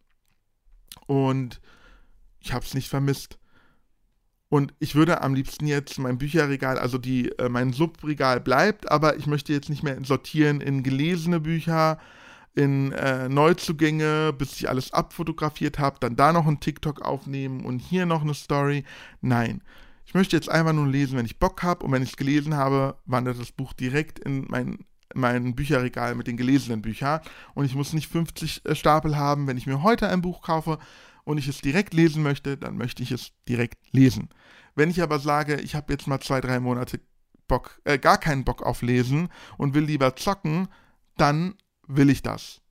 und 1.08 1.62
ich 2.40 2.54
habe 2.54 2.64
es 2.64 2.74
nicht 2.74 2.90
vermisst. 2.90 3.38
Und 4.50 4.74
ich 4.80 4.96
würde 4.96 5.22
am 5.22 5.34
liebsten 5.34 5.66
jetzt 5.66 5.98
mein 5.98 6.18
Bücherregal, 6.18 6.78
also 6.78 6.98
die, 6.98 7.30
äh, 7.40 7.50
mein 7.50 7.74
Subregal 7.74 8.40
bleibt, 8.40 8.92
aber 8.92 9.18
ich 9.18 9.26
möchte 9.26 9.54
jetzt 9.54 9.70
nicht 9.70 9.84
mehr 9.84 9.98
sortieren 10.04 10.62
in 10.62 10.84
gelesene 10.84 11.40
Bücher, 11.40 12.00
in 12.54 12.92
äh, 12.94 13.28
Neuzugänge, 13.28 14.34
bis 14.34 14.54
ich 14.54 14.70
alles 14.70 14.94
abfotografiert 14.94 15.80
habe, 15.80 15.98
dann 16.00 16.16
da 16.16 16.32
noch 16.32 16.48
einen 16.48 16.60
TikTok 16.60 17.02
aufnehmen 17.02 17.66
und 17.66 17.80
hier 17.80 18.06
noch 18.06 18.22
eine 18.22 18.34
Story. 18.34 18.86
Nein. 19.22 19.62
Ich 20.06 20.14
möchte 20.14 20.36
jetzt 20.36 20.50
einfach 20.50 20.72
nur 20.72 20.88
lesen, 20.88 21.18
wenn 21.18 21.26
ich 21.26 21.40
Bock 21.40 21.64
habe 21.64 21.84
und 21.84 21.92
wenn 21.92 22.04
ich 22.04 22.12
es 22.12 22.18
gelesen 22.18 22.56
habe, 22.56 22.96
wandert 23.06 23.40
das 23.40 23.52
Buch 23.52 23.74
direkt 23.74 24.20
in 24.20 24.46
mein, 24.48 24.78
mein 25.14 25.56
Bücherregal 25.56 26.16
mit 26.16 26.28
den 26.28 26.38
gelesenen 26.38 26.82
Büchern 26.82 27.22
und 27.56 27.66
ich 27.66 27.76
muss 27.76 27.92
nicht 27.92 28.10
50 28.10 28.62
äh, 28.64 28.76
Stapel 28.76 29.18
haben. 29.18 29.48
Wenn 29.48 29.58
ich 29.58 29.66
mir 29.66 29.82
heute 29.82 30.08
ein 30.08 30.22
Buch 30.22 30.42
kaufe 30.42 30.78
und 31.26 31.38
ich 31.38 31.48
es 31.48 31.60
direkt 31.60 31.94
lesen 31.94 32.24
möchte, 32.24 32.58
dann 32.58 32.78
möchte 32.78 33.04
ich 33.04 33.12
es 33.12 33.34
direkt 33.50 33.80
lesen. 33.92 34.30
Wenn 34.76 34.90
ich 34.90 35.02
aber 35.02 35.20
sage, 35.20 35.60
ich 35.60 35.76
habe 35.76 35.92
jetzt 35.92 36.08
mal 36.08 36.22
zwei, 36.22 36.40
drei 36.40 36.60
Monate 36.60 37.02
Bock, 37.48 37.80
äh, 37.84 38.00
gar 38.00 38.18
keinen 38.18 38.44
Bock 38.44 38.64
auf 38.64 38.82
Lesen 38.82 39.30
und 39.58 39.74
will 39.74 39.84
lieber 39.84 40.16
zocken, 40.16 40.68
dann 41.18 41.56
will 41.88 42.10
ich 42.10 42.22
das. 42.22 42.62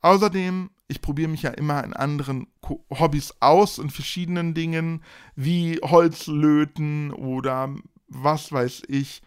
Außerdem, 0.00 0.70
ich 0.86 1.00
probiere 1.00 1.30
mich 1.30 1.42
ja 1.42 1.50
immer 1.50 1.82
in 1.82 1.94
anderen 1.94 2.46
Hobbys 2.90 3.34
aus, 3.40 3.78
in 3.78 3.90
verschiedenen 3.90 4.54
Dingen, 4.54 5.02
wie 5.34 5.78
Holzlöten 5.82 7.12
oder 7.12 7.74
was 8.08 8.52
weiß 8.52 8.82
ich, 8.88 9.22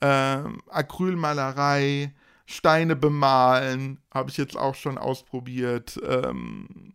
äh, 0.00 0.42
Acrylmalerei, 0.68 2.14
Steine 2.46 2.96
bemalen, 2.96 4.00
habe 4.12 4.30
ich 4.30 4.36
jetzt 4.36 4.56
auch 4.56 4.74
schon 4.74 4.98
ausprobiert, 4.98 6.00
ähm, 6.06 6.94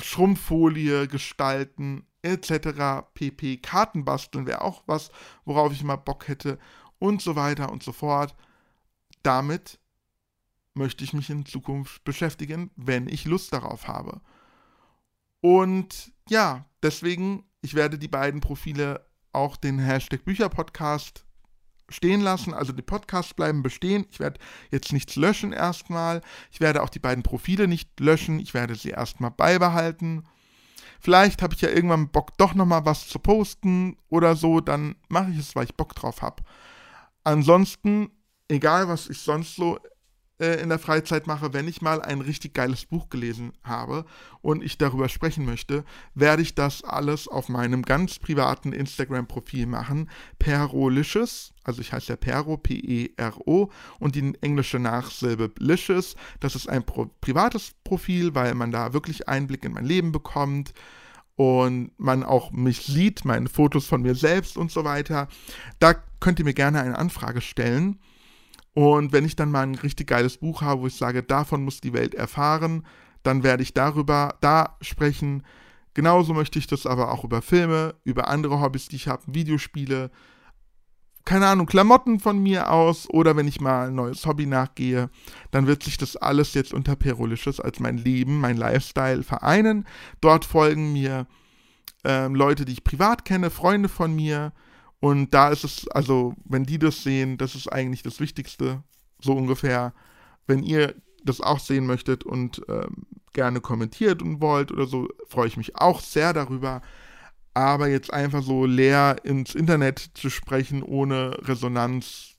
Schrumpffolie 0.00 1.08
gestalten, 1.08 2.06
etc. 2.22 3.04
pp. 3.14 3.58
Karten 3.58 4.04
basteln 4.04 4.46
wäre 4.46 4.62
auch 4.62 4.82
was, 4.86 5.10
worauf 5.44 5.72
ich 5.72 5.82
mal 5.82 5.96
Bock 5.96 6.28
hätte 6.28 6.58
und 6.98 7.20
so 7.20 7.36
weiter 7.36 7.70
und 7.70 7.82
so 7.82 7.92
fort. 7.92 8.34
Damit 9.22 9.78
möchte 10.74 11.04
ich 11.04 11.12
mich 11.12 11.30
in 11.30 11.44
Zukunft 11.44 12.04
beschäftigen, 12.04 12.70
wenn 12.76 13.08
ich 13.08 13.24
Lust 13.24 13.52
darauf 13.52 13.88
habe. 13.88 14.20
Und 15.40 16.12
ja, 16.28 16.64
deswegen, 16.82 17.44
ich 17.60 17.74
werde 17.74 17.98
die 17.98 18.08
beiden 18.08 18.40
Profile 18.40 19.06
auch 19.32 19.56
den 19.56 19.78
Hashtag 19.78 20.24
Bücherpodcast 20.24 21.26
stehen 21.92 22.20
lassen. 22.20 22.54
Also 22.54 22.72
die 22.72 22.82
Podcasts 22.82 23.34
bleiben 23.34 23.62
bestehen. 23.62 24.06
Ich 24.10 24.20
werde 24.20 24.40
jetzt 24.70 24.92
nichts 24.92 25.16
löschen 25.16 25.52
erstmal. 25.52 26.20
Ich 26.50 26.60
werde 26.60 26.82
auch 26.82 26.88
die 26.88 26.98
beiden 26.98 27.22
Profile 27.22 27.68
nicht 27.68 28.00
löschen. 28.00 28.40
Ich 28.40 28.54
werde 28.54 28.74
sie 28.74 28.90
erstmal 28.90 29.30
beibehalten. 29.30 30.24
Vielleicht 31.00 31.42
habe 31.42 31.54
ich 31.54 31.60
ja 31.60 31.68
irgendwann 31.68 32.10
Bock, 32.10 32.38
doch 32.38 32.54
nochmal 32.54 32.84
was 32.84 33.08
zu 33.08 33.18
posten 33.18 33.96
oder 34.08 34.36
so, 34.36 34.60
dann 34.60 34.94
mache 35.08 35.32
ich 35.32 35.38
es, 35.38 35.56
weil 35.56 35.64
ich 35.64 35.74
Bock 35.74 35.96
drauf 35.96 36.22
habe. 36.22 36.44
Ansonsten, 37.24 38.10
egal 38.46 38.86
was 38.86 39.08
ich 39.08 39.18
sonst 39.18 39.56
so 39.56 39.80
äh, 40.42 40.60
in 40.60 40.70
der 40.70 40.80
Freizeit 40.80 41.28
mache, 41.28 41.52
wenn 41.52 41.68
ich 41.68 41.82
mal 41.82 42.02
ein 42.02 42.20
richtig 42.20 42.52
geiles 42.52 42.84
Buch 42.84 43.08
gelesen 43.10 43.52
habe 43.62 44.04
und 44.40 44.62
ich 44.64 44.76
darüber 44.76 45.08
sprechen 45.08 45.44
möchte, 45.44 45.84
werde 46.14 46.42
ich 46.42 46.56
das 46.56 46.82
alles 46.82 47.28
auf 47.28 47.48
meinem 47.48 47.82
ganz 47.82 48.18
privaten 48.18 48.72
Instagram-Profil 48.72 49.66
machen. 49.66 50.10
Perolicious, 50.40 51.54
also 51.62 51.80
ich 51.80 51.92
heiße 51.92 52.08
ja 52.08 52.16
Pero, 52.16 52.56
P-E-R-O 52.56 53.70
und 54.00 54.16
die 54.16 54.34
englische 54.40 54.80
Nachsilbe 54.80 55.52
Licious. 55.58 56.16
Das 56.40 56.56
ist 56.56 56.68
ein 56.68 56.84
pro 56.84 57.06
privates 57.20 57.72
Profil, 57.84 58.34
weil 58.34 58.54
man 58.54 58.72
da 58.72 58.92
wirklich 58.92 59.28
Einblick 59.28 59.64
in 59.64 59.72
mein 59.72 59.84
Leben 59.84 60.10
bekommt 60.10 60.74
und 61.36 61.92
man 61.98 62.24
auch 62.24 62.50
mich 62.50 62.82
sieht, 62.82 63.24
meine 63.24 63.48
Fotos 63.48 63.86
von 63.86 64.02
mir 64.02 64.16
selbst 64.16 64.56
und 64.56 64.72
so 64.72 64.84
weiter. 64.84 65.28
Da 65.78 65.94
könnt 66.18 66.40
ihr 66.40 66.44
mir 66.44 66.54
gerne 66.54 66.80
eine 66.80 66.98
Anfrage 66.98 67.40
stellen. 67.40 68.00
Und 68.74 69.12
wenn 69.12 69.24
ich 69.24 69.36
dann 69.36 69.50
mal 69.50 69.62
ein 69.62 69.74
richtig 69.74 70.08
geiles 70.08 70.38
Buch 70.38 70.62
habe, 70.62 70.82
wo 70.82 70.86
ich 70.86 70.96
sage, 70.96 71.22
davon 71.22 71.64
muss 71.64 71.80
die 71.80 71.92
Welt 71.92 72.14
erfahren, 72.14 72.86
dann 73.22 73.42
werde 73.42 73.62
ich 73.62 73.74
darüber 73.74 74.36
da 74.40 74.76
sprechen. 74.80 75.44
Genauso 75.94 76.32
möchte 76.32 76.58
ich 76.58 76.66
das 76.66 76.86
aber 76.86 77.12
auch 77.12 77.24
über 77.24 77.42
Filme, 77.42 77.94
über 78.04 78.28
andere 78.28 78.60
Hobbys, 78.60 78.88
die 78.88 78.96
ich 78.96 79.08
habe, 79.08 79.22
Videospiele, 79.26 80.10
keine 81.24 81.46
Ahnung, 81.46 81.66
Klamotten 81.66 82.18
von 82.18 82.42
mir 82.42 82.70
aus 82.70 83.08
oder 83.08 83.36
wenn 83.36 83.46
ich 83.46 83.60
mal 83.60 83.88
ein 83.88 83.94
neues 83.94 84.26
Hobby 84.26 84.46
nachgehe, 84.46 85.08
dann 85.50 85.66
wird 85.66 85.82
sich 85.82 85.96
das 85.96 86.16
alles 86.16 86.54
jetzt 86.54 86.74
unter 86.74 86.96
Perolicious 86.96 87.60
als 87.60 87.78
mein 87.78 87.96
Leben, 87.96 88.40
mein 88.40 88.56
Lifestyle 88.56 89.22
vereinen. 89.22 89.86
Dort 90.20 90.44
folgen 90.44 90.92
mir 90.92 91.26
ähm, 92.04 92.34
Leute, 92.34 92.64
die 92.64 92.72
ich 92.72 92.84
privat 92.84 93.24
kenne, 93.24 93.50
Freunde 93.50 93.88
von 93.88 94.14
mir, 94.16 94.52
und 95.02 95.34
da 95.34 95.48
ist 95.48 95.64
es, 95.64 95.88
also, 95.88 96.36
wenn 96.44 96.62
die 96.62 96.78
das 96.78 97.02
sehen, 97.02 97.36
das 97.36 97.56
ist 97.56 97.66
eigentlich 97.66 98.04
das 98.04 98.20
Wichtigste, 98.20 98.84
so 99.18 99.32
ungefähr. 99.32 99.92
Wenn 100.46 100.62
ihr 100.62 100.94
das 101.24 101.40
auch 101.40 101.58
sehen 101.58 101.86
möchtet 101.86 102.22
und 102.22 102.62
ähm, 102.68 103.06
gerne 103.32 103.60
kommentiert 103.60 104.22
und 104.22 104.40
wollt 104.40 104.70
oder 104.70 104.86
so, 104.86 105.08
freue 105.26 105.48
ich 105.48 105.56
mich 105.56 105.74
auch 105.74 106.00
sehr 106.00 106.32
darüber. 106.32 106.82
Aber 107.52 107.88
jetzt 107.88 108.12
einfach 108.12 108.44
so 108.44 108.64
leer 108.64 109.16
ins 109.24 109.56
Internet 109.56 110.12
zu 110.14 110.30
sprechen 110.30 110.84
ohne 110.84 111.36
Resonanz, 111.48 112.36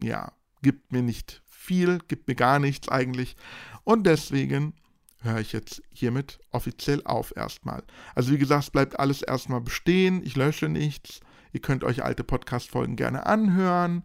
ja, 0.00 0.30
gibt 0.62 0.92
mir 0.92 1.02
nicht 1.02 1.42
viel, 1.48 1.98
gibt 2.06 2.28
mir 2.28 2.36
gar 2.36 2.60
nichts 2.60 2.88
eigentlich. 2.88 3.34
Und 3.82 4.06
deswegen 4.06 4.72
höre 5.20 5.40
ich 5.40 5.52
jetzt 5.52 5.82
hiermit 5.92 6.38
offiziell 6.52 7.02
auf 7.04 7.36
erstmal. 7.36 7.82
Also 8.14 8.30
wie 8.30 8.38
gesagt, 8.38 8.62
es 8.62 8.70
bleibt 8.70 9.00
alles 9.00 9.20
erstmal 9.20 9.60
bestehen, 9.60 10.22
ich 10.24 10.36
lösche 10.36 10.68
nichts, 10.68 11.22
Ihr 11.52 11.60
könnt 11.60 11.84
euch 11.84 12.04
alte 12.04 12.24
Podcast-Folgen 12.24 12.96
gerne 12.96 13.26
anhören. 13.26 14.04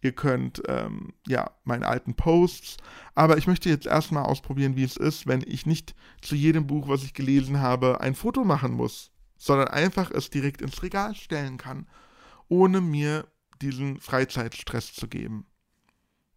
Ihr 0.00 0.12
könnt, 0.12 0.62
ähm, 0.68 1.12
ja, 1.26 1.50
meine 1.64 1.86
alten 1.86 2.14
Posts. 2.14 2.76
Aber 3.14 3.36
ich 3.36 3.46
möchte 3.46 3.68
jetzt 3.68 3.86
erstmal 3.86 4.24
ausprobieren, 4.24 4.76
wie 4.76 4.84
es 4.84 4.96
ist, 4.96 5.26
wenn 5.26 5.42
ich 5.46 5.66
nicht 5.66 5.94
zu 6.20 6.36
jedem 6.36 6.66
Buch, 6.66 6.88
was 6.88 7.02
ich 7.02 7.14
gelesen 7.14 7.60
habe, 7.60 8.00
ein 8.00 8.14
Foto 8.14 8.44
machen 8.44 8.72
muss, 8.72 9.10
sondern 9.36 9.68
einfach 9.68 10.10
es 10.10 10.30
direkt 10.30 10.62
ins 10.62 10.82
Regal 10.82 11.14
stellen 11.14 11.58
kann, 11.58 11.88
ohne 12.48 12.80
mir 12.80 13.26
diesen 13.60 13.98
Freizeitstress 13.98 14.92
zu 14.92 15.08
geben. 15.08 15.46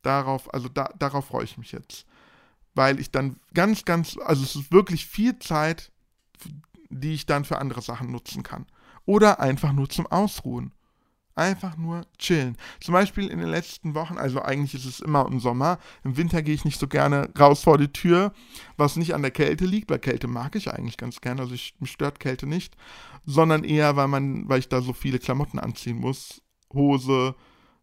Darauf, 0.01 0.51
also 0.53 0.67
da, 0.67 0.91
darauf 0.97 1.25
freue 1.25 1.43
ich 1.43 1.57
mich 1.57 1.71
jetzt. 1.71 2.05
Weil 2.73 2.99
ich 2.99 3.11
dann 3.11 3.39
ganz, 3.53 3.85
ganz, 3.85 4.17
also 4.17 4.43
es 4.43 4.55
ist 4.55 4.71
wirklich 4.71 5.05
viel 5.05 5.37
Zeit, 5.37 5.91
die 6.89 7.13
ich 7.13 7.25
dann 7.25 7.45
für 7.45 7.59
andere 7.59 7.81
Sachen 7.81 8.11
nutzen 8.11 8.41
kann. 8.43 8.65
Oder 9.05 9.39
einfach 9.39 9.73
nur 9.73 9.89
zum 9.89 10.07
Ausruhen. 10.07 10.71
Einfach 11.33 11.77
nur 11.77 12.01
chillen. 12.17 12.57
Zum 12.81 12.93
Beispiel 12.93 13.27
in 13.27 13.39
den 13.39 13.47
letzten 13.47 13.95
Wochen, 13.95 14.17
also 14.17 14.41
eigentlich 14.41 14.73
ist 14.73 14.85
es 14.85 14.99
immer 14.99 15.25
im 15.27 15.39
Sommer. 15.39 15.79
Im 16.03 16.17
Winter 16.17 16.41
gehe 16.41 16.53
ich 16.53 16.65
nicht 16.65 16.79
so 16.79 16.87
gerne 16.87 17.29
raus 17.39 17.63
vor 17.63 17.77
die 17.77 17.91
Tür, 17.91 18.33
was 18.75 18.97
nicht 18.97 19.15
an 19.15 19.21
der 19.21 19.31
Kälte 19.31 19.65
liegt, 19.65 19.89
weil 19.89 19.99
Kälte 19.99 20.27
mag 20.27 20.55
ich 20.55 20.71
eigentlich 20.71 20.97
ganz 20.97 21.21
gerne, 21.21 21.41
also 21.41 21.53
ich, 21.53 21.73
mich 21.79 21.91
stört 21.91 22.19
Kälte 22.19 22.47
nicht, 22.47 22.75
sondern 23.25 23.63
eher, 23.63 23.95
weil 23.95 24.09
man, 24.09 24.49
weil 24.49 24.59
ich 24.59 24.67
da 24.67 24.81
so 24.81 24.91
viele 24.91 25.19
Klamotten 25.19 25.57
anziehen 25.57 25.99
muss. 25.99 26.41
Hose, 26.73 27.35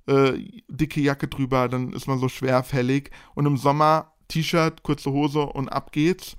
äh, 0.06 0.32
dicke 0.68 1.00
Jacke 1.00 1.26
drüber, 1.28 1.68
dann 1.68 1.92
ist 1.92 2.06
man 2.06 2.18
so 2.18 2.28
schwerfällig. 2.28 3.10
Und 3.34 3.46
im 3.46 3.56
Sommer 3.56 4.12
T-Shirt, 4.28 4.82
kurze 4.82 5.10
Hose 5.10 5.40
und 5.40 5.70
ab 5.70 5.92
geht's. 5.92 6.36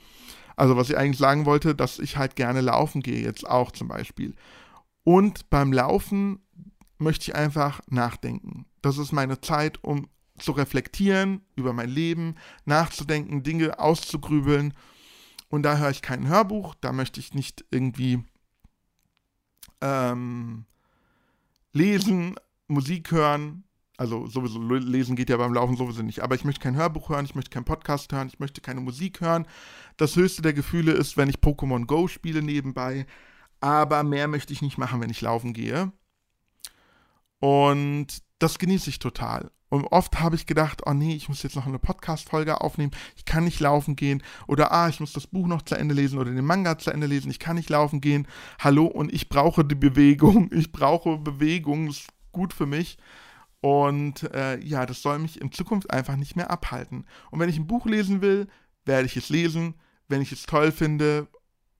Also 0.55 0.77
was 0.77 0.89
ich 0.89 0.97
eigentlich 0.97 1.17
sagen 1.17 1.45
wollte, 1.45 1.73
dass 1.73 1.99
ich 1.99 2.17
halt 2.17 2.35
gerne 2.35 2.61
laufen 2.61 3.01
gehe, 3.01 3.23
jetzt 3.23 3.49
auch 3.49 3.71
zum 3.71 3.87
Beispiel. 3.87 4.35
Und 5.03 5.49
beim 5.49 5.73
Laufen 5.73 6.39
möchte 6.97 7.31
ich 7.31 7.35
einfach 7.35 7.81
nachdenken. 7.89 8.65
Das 8.81 8.97
ist 8.97 9.11
meine 9.11 9.41
Zeit, 9.41 9.83
um 9.83 10.07
zu 10.37 10.51
reflektieren 10.51 11.41
über 11.55 11.73
mein 11.73 11.89
Leben, 11.89 12.35
nachzudenken, 12.65 13.43
Dinge 13.43 13.79
auszugrübeln. 13.79 14.73
Und 15.49 15.63
da 15.63 15.77
höre 15.77 15.89
ich 15.89 16.01
kein 16.01 16.27
Hörbuch, 16.27 16.75
da 16.75 16.91
möchte 16.91 17.19
ich 17.19 17.33
nicht 17.33 17.65
irgendwie 17.71 18.23
ähm, 19.81 20.65
lesen, 21.73 22.35
Musik 22.67 23.11
hören. 23.11 23.63
Also 23.97 24.27
sowieso 24.27 24.61
lesen 24.61 25.17
geht 25.17 25.29
ja 25.29 25.35
beim 25.35 25.53
Laufen 25.53 25.75
sowieso 25.75 26.03
nicht. 26.03 26.21
Aber 26.21 26.35
ich 26.35 26.45
möchte 26.45 26.61
kein 26.61 26.75
Hörbuch 26.75 27.09
hören, 27.09 27.25
ich 27.25 27.35
möchte 27.35 27.49
keinen 27.49 27.65
Podcast 27.65 28.13
hören, 28.13 28.27
ich 28.27 28.39
möchte 28.39 28.61
keine 28.61 28.79
Musik 28.79 29.19
hören. 29.19 29.45
Das 29.97 30.15
höchste 30.15 30.41
der 30.41 30.53
Gefühle 30.53 30.93
ist, 30.93 31.17
wenn 31.17 31.29
ich 31.29 31.39
Pokémon 31.39 31.85
Go 31.85 32.07
spiele 32.07 32.41
nebenbei. 32.41 33.05
Aber 33.59 34.03
mehr 34.03 34.27
möchte 34.27 34.53
ich 34.53 34.61
nicht 34.61 34.77
machen, 34.77 35.01
wenn 35.01 35.09
ich 35.09 35.21
laufen 35.21 35.53
gehe. 35.53 35.91
Und 37.39 38.07
das 38.39 38.59
genieße 38.59 38.89
ich 38.89 38.99
total. 38.99 39.51
Und 39.69 39.85
oft 39.85 40.19
habe 40.19 40.35
ich 40.35 40.47
gedacht, 40.47 40.81
oh 40.85 40.93
nee, 40.93 41.15
ich 41.15 41.29
muss 41.29 41.43
jetzt 41.43 41.55
noch 41.55 41.67
eine 41.67 41.77
Podcast-Folge 41.77 42.59
aufnehmen, 42.59 42.91
ich 43.15 43.25
kann 43.25 43.43
nicht 43.43 43.59
laufen 43.59 43.95
gehen. 43.95 44.23
Oder 44.47 44.71
ah, 44.71 44.89
ich 44.89 44.99
muss 44.99 45.13
das 45.13 45.27
Buch 45.27 45.47
noch 45.47 45.61
zu 45.61 45.75
Ende 45.75 45.93
lesen 45.93 46.17
oder 46.17 46.31
den 46.31 46.45
Manga 46.45 46.77
zu 46.79 46.89
Ende 46.89 47.05
lesen, 47.05 47.29
ich 47.29 47.39
kann 47.39 47.55
nicht 47.55 47.69
laufen 47.69 48.01
gehen. 48.01 48.27
Hallo, 48.59 48.85
und 48.85 49.13
ich 49.13 49.29
brauche 49.29 49.63
die 49.63 49.75
Bewegung. 49.75 50.49
Ich 50.59 50.71
brauche 50.71 51.17
Bewegung, 51.17 51.87
das 51.87 51.97
ist 51.97 52.07
gut 52.31 52.53
für 52.53 52.65
mich. 52.65 52.97
Und 53.61 54.23
äh, 54.33 54.59
ja, 54.59 54.85
das 54.85 55.01
soll 55.01 55.19
mich 55.19 55.39
in 55.39 55.51
Zukunft 55.51 55.91
einfach 55.91 56.15
nicht 56.15 56.35
mehr 56.35 56.49
abhalten. 56.49 57.05
Und 57.29 57.39
wenn 57.39 57.49
ich 57.49 57.57
ein 57.57 57.67
Buch 57.67 57.85
lesen 57.85 58.21
will, 58.21 58.47
werde 58.85 59.05
ich 59.05 59.17
es 59.17 59.29
lesen. 59.29 59.75
Wenn 60.07 60.21
ich 60.21 60.31
es 60.31 60.43
toll 60.43 60.71
finde 60.71 61.27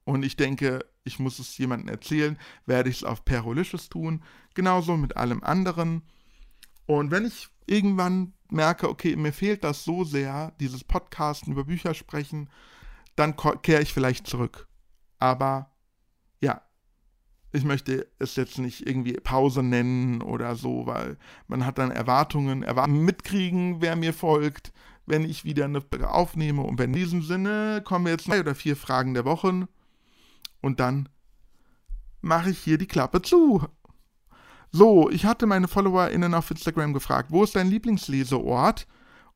und 0.04 0.24
ich 0.24 0.36
denke, 0.36 0.86
ich 1.10 1.18
muss 1.20 1.40
es 1.40 1.58
jemandem 1.58 1.90
erzählen, 1.90 2.38
werde 2.68 2.90
ich 2.90 2.98
es 2.98 3.04
auf 3.04 3.26
Perolicious 3.26 3.90
tun. 3.90 4.22
Genauso 4.54 4.96
mit 4.96 5.18
allem 5.18 5.44
anderen. 5.44 6.04
Und 6.86 7.10
wenn 7.10 7.26
ich 7.26 7.50
irgendwann 7.66 8.34
merke, 8.50 8.90
okay, 8.90 9.16
mir 9.16 9.34
fehlt 9.34 9.64
das 9.64 9.84
so 9.84 10.04
sehr, 10.04 10.54
dieses 10.60 10.84
Podcasten 10.84 11.54
über 11.54 11.66
Bücher 11.66 11.96
sprechen, 11.96 12.50
dann 13.16 13.36
kehre 13.64 13.82
ich 13.82 13.92
vielleicht 13.92 14.28
zurück. 14.28 14.68
Aber 15.18 15.72
ja, 16.42 16.62
ich 17.52 17.64
möchte 17.64 18.08
es 18.20 18.36
jetzt 18.36 18.60
nicht 18.60 18.88
irgendwie 18.88 19.14
Pause 19.14 19.64
nennen 19.64 20.22
oder 20.22 20.56
so, 20.56 20.86
weil 20.86 21.18
man 21.48 21.66
hat 21.66 21.80
dann 21.80 21.90
Erwartungen, 21.90 22.62
Erwartungen 22.62 23.04
mitkriegen, 23.04 23.82
wer 23.82 23.96
mir 23.96 24.14
folgt, 24.14 24.72
wenn 25.08 25.28
ich 25.28 25.44
wieder 25.44 25.66
eine 25.66 25.84
aufnehme. 26.04 26.62
Und 26.62 26.78
wenn 26.78 26.94
in 26.94 27.00
diesem 27.00 27.24
Sinne 27.24 27.82
kommen 27.84 28.06
jetzt 28.06 28.28
drei 28.28 28.40
oder 28.40 28.54
vier 28.54 28.76
Fragen 28.76 29.16
der 29.16 29.26
Woche 29.26 29.68
und 30.62 30.80
dann 30.80 31.10
mache 32.22 32.50
ich 32.50 32.60
hier 32.60 32.78
die 32.78 32.88
Klappe 32.88 33.22
zu. 33.22 33.64
So, 34.72 35.10
ich 35.10 35.26
hatte 35.26 35.48
meine 35.48 35.68
FollowerInnen 35.68 36.34
auf 36.34 36.52
Instagram 36.52 36.94
gefragt, 36.94 37.32
wo 37.32 37.44
ist 37.44 37.56
dein 37.56 37.70
Lieblingsleseort? 37.70 38.88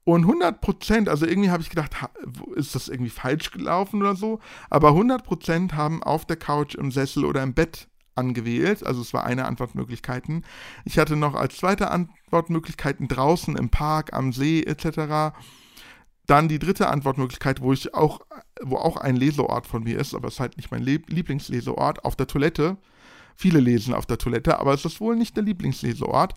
Und 0.06 0.26
100%, 0.26 1.08
also 1.08 1.26
irgendwie 1.26 1.50
habe 1.50 1.64
ich 1.64 1.70
gedacht, 1.70 1.96
ist 2.56 2.76
das 2.76 2.90
irgendwie 2.90 3.10
falsch 3.10 3.52
gelaufen 3.52 4.02
oder 4.02 4.16
so? 4.16 4.40
Aber 4.70 4.90
100% 4.90 5.74
haben 5.74 6.04
auf 6.04 6.26
der 6.26 6.36
Couch, 6.36 6.76
im 6.76 6.92
Sessel 6.92 7.24
oder 7.24 7.42
im 7.42 7.54
Bett 7.54 7.88
angewählt. 8.16 8.86
Also 8.86 9.02
es 9.02 9.14
war 9.14 9.24
eine 9.24 9.46
Antwortmöglichkeit. 9.46 10.26
Ich 10.86 11.00
hatte 11.00 11.16
noch 11.16 11.36
als 11.36 11.58
zweite 11.58 11.90
Antwortmöglichkeiten 11.90 13.08
draußen 13.08 13.56
im 13.56 13.70
Park, 13.70 14.14
am 14.14 14.34
See 14.34 14.62
etc. 14.62 15.34
Dann 16.28 16.48
die 16.48 16.60
dritte 16.60 16.90
Antwortmöglichkeit, 16.90 17.62
wo 17.62 17.74
ich 17.74 17.94
auch, 17.94 18.22
wo 18.64 18.78
auch 18.78 18.98
ein 18.98 19.16
Leseort 19.16 19.68
von 19.68 19.84
mir 19.84 20.00
ist, 20.00 20.14
aber 20.14 20.28
es 20.28 20.36
ist 20.36 20.40
halt 20.40 20.58
nicht 20.58 20.72
mein 20.72 20.84
Lieblingsleseort, 20.84 22.06
auf 22.06 22.16
der 22.16 22.28
Toilette. 22.28 22.78
Viele 23.36 23.60
lesen 23.60 23.94
auf 23.94 24.06
der 24.06 24.18
Toilette, 24.18 24.60
aber 24.60 24.74
es 24.74 24.86
ist 24.86 25.02
wohl 25.02 25.16
nicht 25.16 25.36
der 25.36 25.44
Lieblingsleseort. 25.44 26.34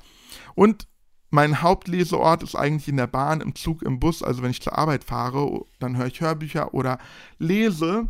Und 0.54 0.88
mein 1.30 1.60
Hauptleseort 1.60 2.42
ist 2.42 2.54
eigentlich 2.54 2.88
in 2.88 2.96
der 2.96 3.06
Bahn, 3.06 3.40
im 3.40 3.54
Zug, 3.54 3.82
im 3.82 4.00
Bus. 4.00 4.22
Also 4.22 4.42
wenn 4.42 4.50
ich 4.50 4.62
zur 4.62 4.78
Arbeit 4.78 5.04
fahre, 5.04 5.64
dann 5.78 5.96
höre 5.96 6.06
ich 6.06 6.20
Hörbücher 6.20 6.72
oder 6.72 6.98
lese. 7.38 8.08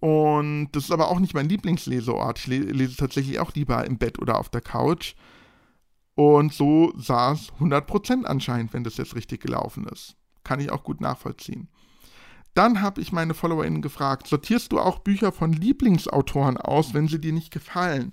Und 0.00 0.68
das 0.72 0.84
ist 0.84 0.92
aber 0.92 1.08
auch 1.08 1.18
nicht 1.18 1.34
mein 1.34 1.48
Lieblingsleseort. 1.48 2.38
Ich 2.38 2.46
lese 2.46 2.96
tatsächlich 2.96 3.40
auch 3.40 3.54
lieber 3.54 3.84
im 3.84 3.98
Bett 3.98 4.18
oder 4.20 4.38
auf 4.38 4.48
der 4.48 4.60
Couch. 4.60 5.14
Und 6.14 6.52
so 6.52 6.92
es 6.96 7.08
100% 7.08 8.24
anscheinend, 8.24 8.72
wenn 8.72 8.84
das 8.84 8.96
jetzt 8.96 9.14
richtig 9.14 9.40
gelaufen 9.40 9.86
ist. 9.86 10.16
Kann 10.44 10.60
ich 10.60 10.70
auch 10.70 10.82
gut 10.82 11.00
nachvollziehen. 11.00 11.68
Dann 12.58 12.82
habe 12.82 13.00
ich 13.00 13.12
meine 13.12 13.34
FollowerInnen 13.34 13.82
gefragt, 13.82 14.26
sortierst 14.26 14.72
du 14.72 14.80
auch 14.80 14.98
Bücher 14.98 15.30
von 15.30 15.52
Lieblingsautoren 15.52 16.56
aus, 16.56 16.92
wenn 16.92 17.06
sie 17.06 17.20
dir 17.20 17.32
nicht 17.32 17.52
gefallen? 17.52 18.12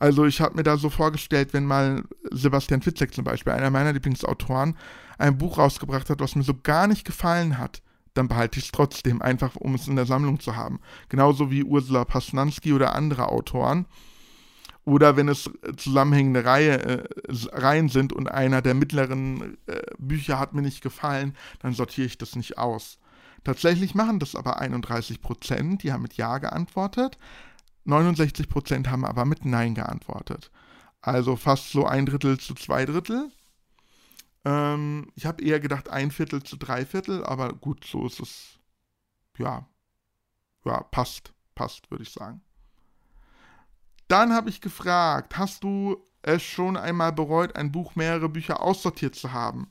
Also 0.00 0.24
ich 0.24 0.40
habe 0.40 0.56
mir 0.56 0.64
da 0.64 0.76
so 0.76 0.90
vorgestellt, 0.90 1.52
wenn 1.52 1.66
mal 1.66 2.02
Sebastian 2.32 2.82
Fitzek 2.82 3.14
zum 3.14 3.22
Beispiel, 3.22 3.52
einer 3.52 3.70
meiner 3.70 3.92
Lieblingsautoren, 3.92 4.76
ein 5.18 5.38
Buch 5.38 5.58
rausgebracht 5.58 6.10
hat, 6.10 6.18
was 6.18 6.34
mir 6.34 6.42
so 6.42 6.54
gar 6.60 6.88
nicht 6.88 7.04
gefallen 7.04 7.58
hat, 7.58 7.80
dann 8.14 8.26
behalte 8.26 8.58
ich 8.58 8.64
es 8.64 8.72
trotzdem, 8.72 9.22
einfach 9.22 9.54
um 9.54 9.76
es 9.76 9.86
in 9.86 9.94
der 9.94 10.06
Sammlung 10.06 10.40
zu 10.40 10.56
haben. 10.56 10.80
Genauso 11.08 11.52
wie 11.52 11.62
Ursula 11.62 12.04
Pasnanski 12.04 12.72
oder 12.72 12.92
andere 12.92 13.28
Autoren. 13.28 13.86
Oder 14.84 15.16
wenn 15.16 15.28
es 15.28 15.48
zusammenhängende 15.76 16.44
Reihe, 16.44 16.82
äh, 16.82 17.08
Reihen 17.52 17.88
sind 17.88 18.12
und 18.12 18.26
einer 18.26 18.62
der 18.62 18.74
mittleren 18.74 19.58
äh, 19.66 19.80
Bücher 19.96 20.40
hat 20.40 20.54
mir 20.54 20.62
nicht 20.62 20.82
gefallen, 20.82 21.36
dann 21.60 21.72
sortiere 21.72 22.08
ich 22.08 22.18
das 22.18 22.34
nicht 22.34 22.58
aus. 22.58 22.98
Tatsächlich 23.46 23.94
machen 23.94 24.18
das 24.18 24.34
aber 24.34 24.58
31 24.58 25.22
Prozent, 25.22 25.84
die 25.84 25.92
haben 25.92 26.02
mit 26.02 26.14
Ja 26.14 26.38
geantwortet. 26.38 27.16
69 27.84 28.48
Prozent 28.48 28.90
haben 28.90 29.04
aber 29.04 29.24
mit 29.24 29.44
Nein 29.44 29.76
geantwortet. 29.76 30.50
Also 31.00 31.36
fast 31.36 31.70
so 31.70 31.86
ein 31.86 32.06
Drittel 32.06 32.40
zu 32.40 32.54
zwei 32.54 32.84
Drittel. 32.84 33.30
Ähm, 34.44 35.12
ich 35.14 35.26
habe 35.26 35.44
eher 35.44 35.60
gedacht 35.60 35.88
ein 35.88 36.10
Viertel 36.10 36.42
zu 36.42 36.56
drei 36.56 36.84
Viertel, 36.84 37.24
aber 37.24 37.52
gut, 37.52 37.84
so 37.84 38.04
ist 38.08 38.18
es. 38.18 38.58
Ja, 39.38 39.68
ja, 40.64 40.82
passt, 40.82 41.32
passt, 41.54 41.88
würde 41.92 42.02
ich 42.02 42.10
sagen. 42.10 42.40
Dann 44.08 44.32
habe 44.32 44.50
ich 44.50 44.60
gefragt, 44.60 45.38
hast 45.38 45.62
du 45.62 46.04
es 46.22 46.42
schon 46.42 46.76
einmal 46.76 47.12
bereut, 47.12 47.54
ein 47.54 47.70
Buch 47.70 47.94
mehrere 47.94 48.28
Bücher 48.28 48.60
aussortiert 48.60 49.14
zu 49.14 49.30
haben? 49.32 49.70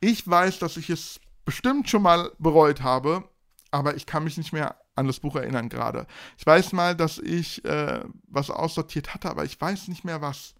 Ich 0.00 0.26
weiß, 0.28 0.58
dass 0.58 0.76
ich 0.76 0.90
es 0.90 1.20
bestimmt 1.44 1.88
schon 1.88 2.02
mal 2.02 2.32
bereut 2.38 2.82
habe, 2.82 3.28
aber 3.70 3.96
ich 3.96 4.06
kann 4.06 4.24
mich 4.24 4.36
nicht 4.36 4.52
mehr 4.52 4.76
an 4.96 5.06
das 5.06 5.20
Buch 5.20 5.36
erinnern 5.36 5.68
gerade. 5.68 6.06
Ich 6.38 6.46
weiß 6.46 6.72
mal, 6.72 6.94
dass 6.94 7.18
ich 7.18 7.64
äh, 7.64 8.00
was 8.28 8.50
aussortiert 8.50 9.14
hatte, 9.14 9.30
aber 9.30 9.44
ich 9.44 9.60
weiß 9.60 9.88
nicht 9.88 10.04
mehr 10.04 10.20
was. 10.20 10.54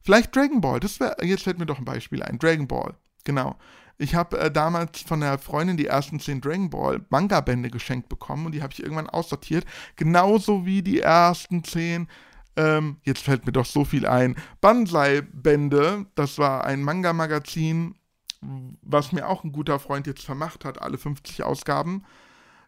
Vielleicht 0.00 0.34
Dragon 0.34 0.60
Ball, 0.60 0.80
das 0.80 1.00
wäre, 1.00 1.16
jetzt 1.24 1.44
fällt 1.44 1.58
mir 1.58 1.66
doch 1.66 1.78
ein 1.78 1.84
Beispiel 1.84 2.22
ein. 2.22 2.38
Dragon 2.38 2.66
Ball, 2.66 2.94
genau. 3.24 3.56
Ich 3.96 4.14
habe 4.14 4.38
äh, 4.38 4.50
damals 4.50 5.02
von 5.02 5.20
der 5.20 5.38
Freundin 5.38 5.76
die 5.76 5.86
ersten 5.86 6.18
zehn 6.18 6.40
Dragon 6.40 6.68
Ball 6.68 7.04
Manga-Bände 7.10 7.70
geschenkt 7.70 8.08
bekommen 8.08 8.46
und 8.46 8.52
die 8.52 8.62
habe 8.62 8.72
ich 8.72 8.82
irgendwann 8.82 9.08
aussortiert. 9.08 9.64
Genauso 9.96 10.66
wie 10.66 10.82
die 10.82 11.00
ersten 11.00 11.62
zehn, 11.62 12.08
ähm, 12.56 12.96
jetzt 13.04 13.22
fällt 13.22 13.46
mir 13.46 13.52
doch 13.52 13.66
so 13.66 13.84
viel 13.84 14.06
ein, 14.06 14.36
Banzai-Bände. 14.60 16.06
Das 16.16 16.38
war 16.38 16.64
ein 16.64 16.82
Manga-Magazin 16.82 17.94
was 18.82 19.12
mir 19.12 19.28
auch 19.28 19.44
ein 19.44 19.52
guter 19.52 19.78
Freund 19.78 20.06
jetzt 20.06 20.24
vermacht 20.24 20.64
hat, 20.64 20.80
alle 20.80 20.98
50 20.98 21.42
Ausgaben. 21.42 22.04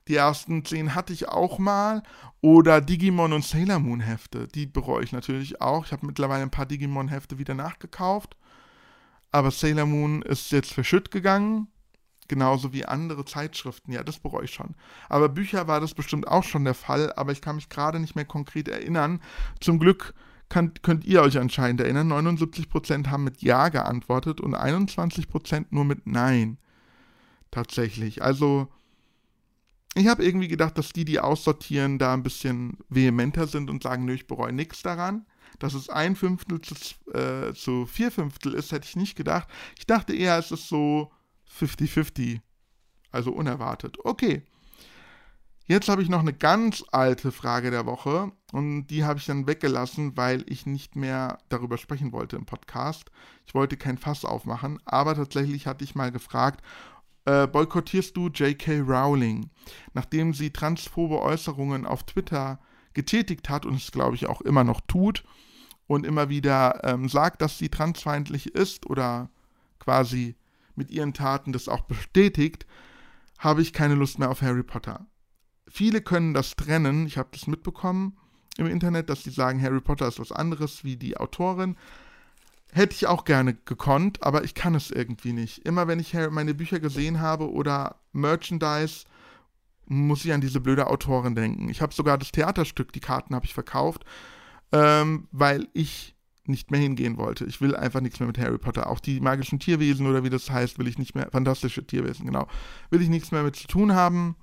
Die 0.08 0.16
ersten 0.16 0.64
zehn 0.64 0.94
hatte 0.94 1.12
ich 1.12 1.28
auch 1.28 1.58
mal. 1.58 2.02
Oder 2.40 2.80
Digimon 2.80 3.32
und 3.32 3.44
Sailor 3.44 3.80
Moon 3.80 4.00
Hefte. 4.00 4.46
Die 4.46 4.66
bereue 4.66 5.02
ich 5.02 5.12
natürlich 5.12 5.60
auch. 5.60 5.86
Ich 5.86 5.92
habe 5.92 6.06
mittlerweile 6.06 6.42
ein 6.42 6.50
paar 6.50 6.66
Digimon 6.66 7.08
Hefte 7.08 7.38
wieder 7.38 7.54
nachgekauft. 7.54 8.36
Aber 9.32 9.50
Sailor 9.50 9.86
Moon 9.86 10.22
ist 10.22 10.52
jetzt 10.52 10.72
verschütt 10.72 11.10
gegangen. 11.10 11.68
Genauso 12.28 12.72
wie 12.72 12.84
andere 12.84 13.24
Zeitschriften. 13.24 13.92
Ja, 13.92 14.04
das 14.04 14.18
bereue 14.18 14.44
ich 14.44 14.54
schon. 14.54 14.74
Aber 15.08 15.28
Bücher 15.28 15.66
war 15.66 15.80
das 15.80 15.94
bestimmt 15.94 16.28
auch 16.28 16.44
schon 16.44 16.64
der 16.64 16.74
Fall. 16.74 17.12
Aber 17.16 17.32
ich 17.32 17.40
kann 17.40 17.56
mich 17.56 17.68
gerade 17.68 17.98
nicht 17.98 18.14
mehr 18.14 18.24
konkret 18.24 18.68
erinnern. 18.68 19.20
Zum 19.60 19.80
Glück 19.80 20.14
kann, 20.48 20.74
könnt 20.82 21.04
ihr 21.04 21.22
euch 21.22 21.38
anscheinend 21.38 21.80
erinnern. 21.80 22.12
79% 22.12 23.08
haben 23.08 23.24
mit 23.24 23.42
Ja 23.42 23.68
geantwortet 23.68 24.40
und 24.40 24.54
21% 24.54 25.66
nur 25.70 25.84
mit 25.84 26.06
Nein. 26.06 26.58
Tatsächlich. 27.50 28.22
Also 28.22 28.68
ich 29.94 30.08
habe 30.08 30.24
irgendwie 30.24 30.48
gedacht, 30.48 30.76
dass 30.76 30.92
die, 30.92 31.04
die 31.04 31.20
aussortieren, 31.20 31.98
da 31.98 32.12
ein 32.12 32.22
bisschen 32.22 32.76
vehementer 32.88 33.46
sind 33.46 33.70
und 33.70 33.82
sagen, 33.82 34.04
nö, 34.04 34.12
ich 34.12 34.26
bereue 34.26 34.52
nichts 34.52 34.82
daran. 34.82 35.26
Dass 35.58 35.72
es 35.72 35.88
ein 35.88 36.16
Fünftel 36.16 36.60
zu, 36.60 36.74
äh, 37.12 37.54
zu 37.54 37.86
vier 37.86 38.10
Fünftel 38.10 38.52
ist, 38.52 38.72
hätte 38.72 38.86
ich 38.86 38.96
nicht 38.96 39.16
gedacht. 39.16 39.48
Ich 39.78 39.86
dachte 39.86 40.14
eher, 40.14 40.38
es 40.38 40.50
ist 40.50 40.68
so 40.68 41.12
50-50. 41.58 42.40
Also 43.10 43.32
unerwartet. 43.32 43.96
Okay. 44.04 44.42
Jetzt 45.68 45.88
habe 45.88 46.00
ich 46.00 46.08
noch 46.08 46.20
eine 46.20 46.32
ganz 46.32 46.84
alte 46.92 47.32
Frage 47.32 47.72
der 47.72 47.86
Woche 47.86 48.30
und 48.52 48.86
die 48.86 49.04
habe 49.04 49.18
ich 49.18 49.26
dann 49.26 49.48
weggelassen, 49.48 50.16
weil 50.16 50.44
ich 50.48 50.64
nicht 50.64 50.94
mehr 50.94 51.38
darüber 51.48 51.76
sprechen 51.76 52.12
wollte 52.12 52.36
im 52.36 52.46
Podcast. 52.46 53.10
Ich 53.46 53.54
wollte 53.54 53.76
kein 53.76 53.98
Fass 53.98 54.24
aufmachen, 54.24 54.78
aber 54.84 55.16
tatsächlich 55.16 55.66
hatte 55.66 55.82
ich 55.82 55.96
mal 55.96 56.12
gefragt, 56.12 56.64
äh, 57.24 57.48
boykottierst 57.48 58.16
du 58.16 58.28
J.K. 58.28 58.78
Rowling, 58.82 59.50
nachdem 59.92 60.34
sie 60.34 60.52
transphobe 60.52 61.20
Äußerungen 61.20 61.84
auf 61.84 62.04
Twitter 62.04 62.60
getätigt 62.94 63.48
hat 63.48 63.66
und 63.66 63.74
es, 63.74 63.90
glaube 63.90 64.14
ich, 64.14 64.26
auch 64.26 64.42
immer 64.42 64.62
noch 64.62 64.80
tut 64.82 65.24
und 65.88 66.06
immer 66.06 66.28
wieder 66.28 66.84
ähm, 66.84 67.08
sagt, 67.08 67.42
dass 67.42 67.58
sie 67.58 67.70
transfeindlich 67.70 68.54
ist 68.54 68.86
oder 68.86 69.30
quasi 69.80 70.36
mit 70.76 70.92
ihren 70.92 71.12
Taten 71.12 71.52
das 71.52 71.68
auch 71.68 71.82
bestätigt, 71.82 72.66
habe 73.38 73.62
ich 73.62 73.72
keine 73.72 73.96
Lust 73.96 74.20
mehr 74.20 74.30
auf 74.30 74.42
Harry 74.42 74.62
Potter. 74.62 75.06
Viele 75.68 76.00
können 76.00 76.34
das 76.34 76.56
trennen, 76.56 77.06
ich 77.06 77.18
habe 77.18 77.28
das 77.32 77.46
mitbekommen 77.46 78.16
im 78.58 78.66
Internet, 78.66 79.10
dass 79.10 79.22
sie 79.22 79.30
sagen, 79.30 79.60
Harry 79.60 79.80
Potter 79.80 80.08
ist 80.08 80.20
was 80.20 80.32
anderes 80.32 80.84
wie 80.84 80.96
die 80.96 81.16
Autorin. 81.16 81.76
Hätte 82.72 82.94
ich 82.94 83.06
auch 83.06 83.24
gerne 83.24 83.54
gekonnt, 83.54 84.22
aber 84.22 84.44
ich 84.44 84.54
kann 84.54 84.74
es 84.74 84.90
irgendwie 84.90 85.32
nicht. 85.32 85.66
Immer 85.66 85.88
wenn 85.88 86.00
ich 86.00 86.14
meine 86.30 86.54
Bücher 86.54 86.80
gesehen 86.80 87.20
habe 87.20 87.50
oder 87.50 87.96
Merchandise, 88.12 89.04
muss 89.86 90.24
ich 90.24 90.32
an 90.32 90.40
diese 90.40 90.60
blöde 90.60 90.88
Autorin 90.88 91.34
denken. 91.34 91.68
Ich 91.68 91.80
habe 91.80 91.94
sogar 91.94 92.18
das 92.18 92.32
Theaterstück, 92.32 92.92
die 92.92 93.00
Karten 93.00 93.34
habe 93.34 93.46
ich 93.46 93.54
verkauft, 93.54 94.04
ähm, 94.72 95.28
weil 95.30 95.68
ich 95.74 96.14
nicht 96.44 96.70
mehr 96.70 96.80
hingehen 96.80 97.16
wollte. 97.16 97.44
Ich 97.44 97.60
will 97.60 97.74
einfach 97.74 98.00
nichts 98.00 98.20
mehr 98.20 98.26
mit 98.26 98.38
Harry 98.38 98.58
Potter. 98.58 98.88
Auch 98.88 99.00
die 99.00 99.20
magischen 99.20 99.58
Tierwesen 99.58 100.06
oder 100.06 100.24
wie 100.24 100.30
das 100.30 100.50
heißt, 100.50 100.78
will 100.78 100.88
ich 100.88 100.98
nicht 100.98 101.14
mehr, 101.14 101.28
fantastische 101.30 101.86
Tierwesen, 101.86 102.26
genau, 102.26 102.46
will 102.90 103.02
ich 103.02 103.08
nichts 103.08 103.32
mehr 103.32 103.42
mit 103.42 103.56
zu 103.56 103.66
tun 103.66 103.94
haben. 103.94 104.36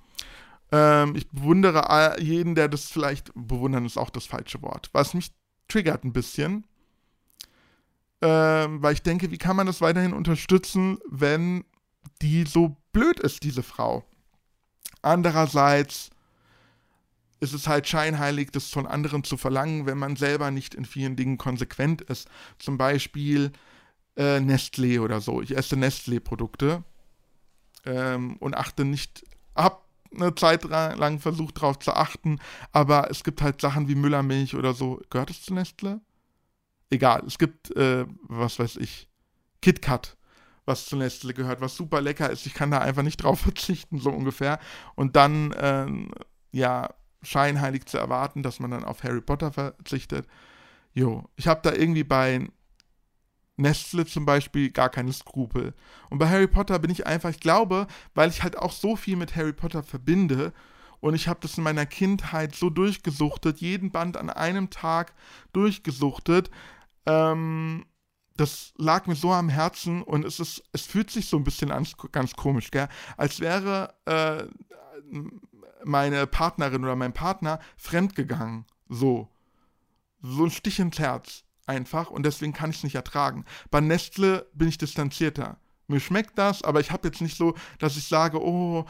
Ähm, 0.74 1.14
ich 1.14 1.30
bewundere 1.30 2.20
jeden, 2.20 2.56
der 2.56 2.68
das 2.68 2.90
vielleicht, 2.90 3.30
bewundern 3.36 3.86
ist 3.86 3.96
auch 3.96 4.10
das 4.10 4.26
falsche 4.26 4.60
Wort, 4.60 4.90
was 4.92 5.14
mich 5.14 5.32
triggert 5.68 6.02
ein 6.02 6.12
bisschen, 6.12 6.66
ähm, 8.20 8.82
weil 8.82 8.94
ich 8.94 9.02
denke, 9.02 9.30
wie 9.30 9.38
kann 9.38 9.54
man 9.54 9.68
das 9.68 9.80
weiterhin 9.80 10.12
unterstützen, 10.12 10.98
wenn 11.08 11.64
die 12.22 12.42
so 12.42 12.76
blöd 12.92 13.20
ist, 13.20 13.44
diese 13.44 13.62
Frau. 13.62 14.04
Andererseits 15.00 16.10
ist 17.38 17.52
es 17.52 17.68
halt 17.68 17.86
scheinheilig, 17.86 18.50
das 18.50 18.70
von 18.70 18.88
anderen 18.88 19.22
zu 19.22 19.36
verlangen, 19.36 19.86
wenn 19.86 19.98
man 19.98 20.16
selber 20.16 20.50
nicht 20.50 20.74
in 20.74 20.86
vielen 20.86 21.14
Dingen 21.14 21.38
konsequent 21.38 22.00
ist. 22.00 22.28
Zum 22.58 22.78
Beispiel 22.78 23.52
äh, 24.16 24.38
Nestlé 24.38 25.00
oder 25.00 25.20
so. 25.20 25.40
Ich 25.40 25.56
esse 25.56 25.76
Nestlé-Produkte 25.76 26.82
ähm, 27.84 28.38
und 28.38 28.56
achte 28.56 28.84
nicht, 28.84 29.24
hab 29.54 29.83
eine 30.14 30.34
Zeit 30.34 30.64
lang 30.64 31.18
versucht 31.18 31.58
darauf 31.58 31.78
zu 31.78 31.92
achten, 31.94 32.38
aber 32.72 33.10
es 33.10 33.24
gibt 33.24 33.42
halt 33.42 33.60
Sachen 33.60 33.88
wie 33.88 33.94
Müllermilch 33.94 34.54
oder 34.54 34.74
so. 34.74 35.00
Gehört 35.10 35.30
es 35.30 35.42
zu 35.42 35.54
Nestle? 35.54 36.00
egal, 36.94 37.22
es 37.26 37.38
gibt, 37.38 37.76
äh, 37.76 38.06
was 38.22 38.58
weiß 38.58 38.76
ich, 38.76 39.08
KitKat, 39.60 40.16
was 40.64 40.86
zu 40.86 40.96
Nestle 40.96 41.34
gehört, 41.34 41.60
was 41.60 41.76
super 41.76 42.00
lecker 42.00 42.30
ist. 42.30 42.46
Ich 42.46 42.54
kann 42.54 42.70
da 42.70 42.78
einfach 42.78 43.02
nicht 43.02 43.18
drauf 43.18 43.40
verzichten, 43.42 43.98
so 43.98 44.10
ungefähr. 44.10 44.58
Und 44.94 45.16
dann, 45.16 45.52
äh, 45.52 45.86
ja, 46.52 46.94
scheinheilig 47.22 47.86
zu 47.86 47.98
erwarten, 47.98 48.42
dass 48.42 48.60
man 48.60 48.70
dann 48.70 48.84
auf 48.84 49.02
Harry 49.02 49.20
Potter 49.20 49.52
verzichtet. 49.52 50.26
Jo, 50.92 51.24
ich 51.36 51.48
habe 51.48 51.60
da 51.62 51.72
irgendwie 51.72 52.04
bei 52.04 52.48
Nestle 53.56 54.04
zum 54.06 54.26
Beispiel 54.26 54.70
gar 54.70 54.88
keine 54.88 55.12
Skrupel. 55.12 55.74
Und 56.10 56.18
bei 56.18 56.28
Harry 56.28 56.48
Potter 56.48 56.78
bin 56.78 56.90
ich 56.90 57.06
einfach, 57.06 57.30
ich 57.30 57.40
glaube, 57.40 57.86
weil 58.14 58.30
ich 58.30 58.42
halt 58.42 58.58
auch 58.58 58.72
so 58.72 58.96
viel 58.96 59.16
mit 59.16 59.36
Harry 59.36 59.52
Potter 59.52 59.82
verbinde 59.82 60.52
und 61.04 61.14
ich 61.14 61.28
habe 61.28 61.40
das 61.42 61.58
in 61.58 61.64
meiner 61.64 61.84
Kindheit 61.84 62.54
so 62.54 62.70
durchgesuchtet, 62.70 63.58
jeden 63.58 63.90
Band 63.90 64.16
an 64.16 64.30
einem 64.30 64.70
Tag 64.70 65.12
durchgesuchtet. 65.52 66.50
Ähm, 67.04 67.84
das 68.38 68.72
lag 68.78 69.06
mir 69.06 69.14
so 69.14 69.30
am 69.30 69.50
Herzen 69.50 70.02
und 70.02 70.24
es 70.24 70.40
ist, 70.40 70.64
es 70.72 70.86
fühlt 70.86 71.10
sich 71.10 71.28
so 71.28 71.36
ein 71.36 71.44
bisschen 71.44 71.70
an, 71.70 71.86
ganz 72.10 72.34
komisch, 72.34 72.70
gell? 72.70 72.88
Als 73.16 73.40
wäre 73.40 73.94
äh, 74.06 74.44
meine 75.84 76.26
Partnerin 76.26 76.82
oder 76.82 76.96
mein 76.96 77.12
Partner 77.12 77.60
fremdgegangen. 77.76 78.64
So. 78.88 79.28
So 80.22 80.44
ein 80.44 80.50
Stich 80.50 80.78
ins 80.78 80.98
Herz. 80.98 81.44
Einfach. 81.66 82.10
Und 82.10 82.24
deswegen 82.24 82.52
kann 82.52 82.70
ich 82.70 82.78
es 82.78 82.84
nicht 82.84 82.94
ertragen. 82.94 83.44
Bei 83.70 83.80
Nestle 83.80 84.46
bin 84.54 84.68
ich 84.68 84.78
distanzierter. 84.78 85.58
Mir 85.86 86.00
schmeckt 86.00 86.38
das, 86.38 86.62
aber 86.62 86.80
ich 86.80 86.90
habe 86.90 87.08
jetzt 87.08 87.20
nicht 87.20 87.36
so, 87.36 87.54
dass 87.78 87.96
ich 87.96 88.04
sage, 88.04 88.42
oh, 88.42 88.86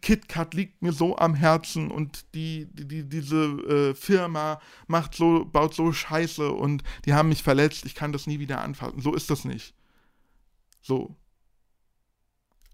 KitKat 0.00 0.54
liegt 0.54 0.82
mir 0.82 0.92
so 0.92 1.16
am 1.16 1.34
Herzen 1.34 1.90
und 1.90 2.34
die, 2.34 2.66
die, 2.72 3.06
diese 3.06 3.44
äh, 3.44 3.94
Firma 3.94 4.60
macht 4.86 5.14
so, 5.14 5.44
baut 5.44 5.74
so 5.74 5.92
Scheiße 5.92 6.50
und 6.50 6.82
die 7.04 7.12
haben 7.12 7.28
mich 7.28 7.42
verletzt, 7.42 7.84
ich 7.84 7.94
kann 7.94 8.12
das 8.12 8.26
nie 8.26 8.38
wieder 8.38 8.62
anfassen. 8.62 9.00
So 9.00 9.14
ist 9.14 9.28
das 9.28 9.44
nicht. 9.44 9.74
So. 10.80 11.16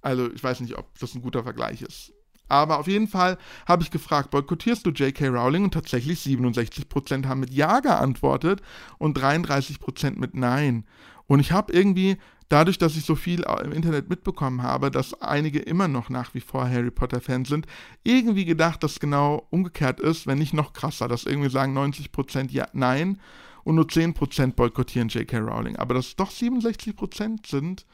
Also, 0.00 0.32
ich 0.32 0.42
weiß 0.42 0.60
nicht, 0.60 0.78
ob 0.78 0.96
das 0.98 1.14
ein 1.14 1.22
guter 1.22 1.42
Vergleich 1.42 1.82
ist. 1.82 2.12
Aber 2.48 2.78
auf 2.78 2.86
jeden 2.86 3.08
Fall 3.08 3.38
habe 3.66 3.82
ich 3.82 3.90
gefragt, 3.90 4.30
boykottierst 4.30 4.86
du 4.86 4.90
J.K. 4.90 5.28
Rowling? 5.28 5.64
Und 5.64 5.74
tatsächlich 5.74 6.20
67% 6.20 7.26
haben 7.26 7.40
mit 7.40 7.52
Ja 7.52 7.80
geantwortet 7.80 8.62
und 8.98 9.18
33% 9.18 10.18
mit 10.18 10.34
Nein. 10.34 10.84
Und 11.26 11.40
ich 11.40 11.52
habe 11.52 11.72
irgendwie 11.72 12.16
dadurch, 12.48 12.78
dass 12.78 12.96
ich 12.96 13.04
so 13.04 13.14
viel 13.14 13.44
im 13.62 13.72
Internet 13.72 14.08
mitbekommen 14.08 14.62
habe, 14.62 14.90
dass 14.90 15.20
einige 15.20 15.58
immer 15.58 15.88
noch 15.88 16.08
nach 16.08 16.34
wie 16.34 16.40
vor 16.40 16.68
Harry 16.68 16.90
Potter-Fans 16.90 17.48
sind, 17.48 17.66
irgendwie 18.04 18.44
gedacht, 18.44 18.82
dass 18.82 19.00
genau 19.00 19.46
umgekehrt 19.50 20.00
ist, 20.00 20.26
wenn 20.26 20.38
nicht 20.38 20.54
noch 20.54 20.72
krasser, 20.72 21.08
dass 21.08 21.24
irgendwie 21.24 21.50
sagen 21.50 21.76
90% 21.76 22.50
ja, 22.50 22.66
nein 22.72 23.20
und 23.64 23.74
nur 23.74 23.84
10% 23.84 24.54
boykottieren 24.54 25.08
J.K. 25.08 25.38
Rowling. 25.38 25.76
Aber 25.76 25.94
dass 25.94 26.16
doch 26.16 26.30
67% 26.30 27.46
sind, 27.46 27.84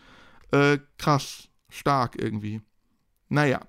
äh, 0.52 0.78
krass, 0.98 1.48
stark 1.68 2.16
irgendwie. 2.16 2.60
Naja. 3.28 3.60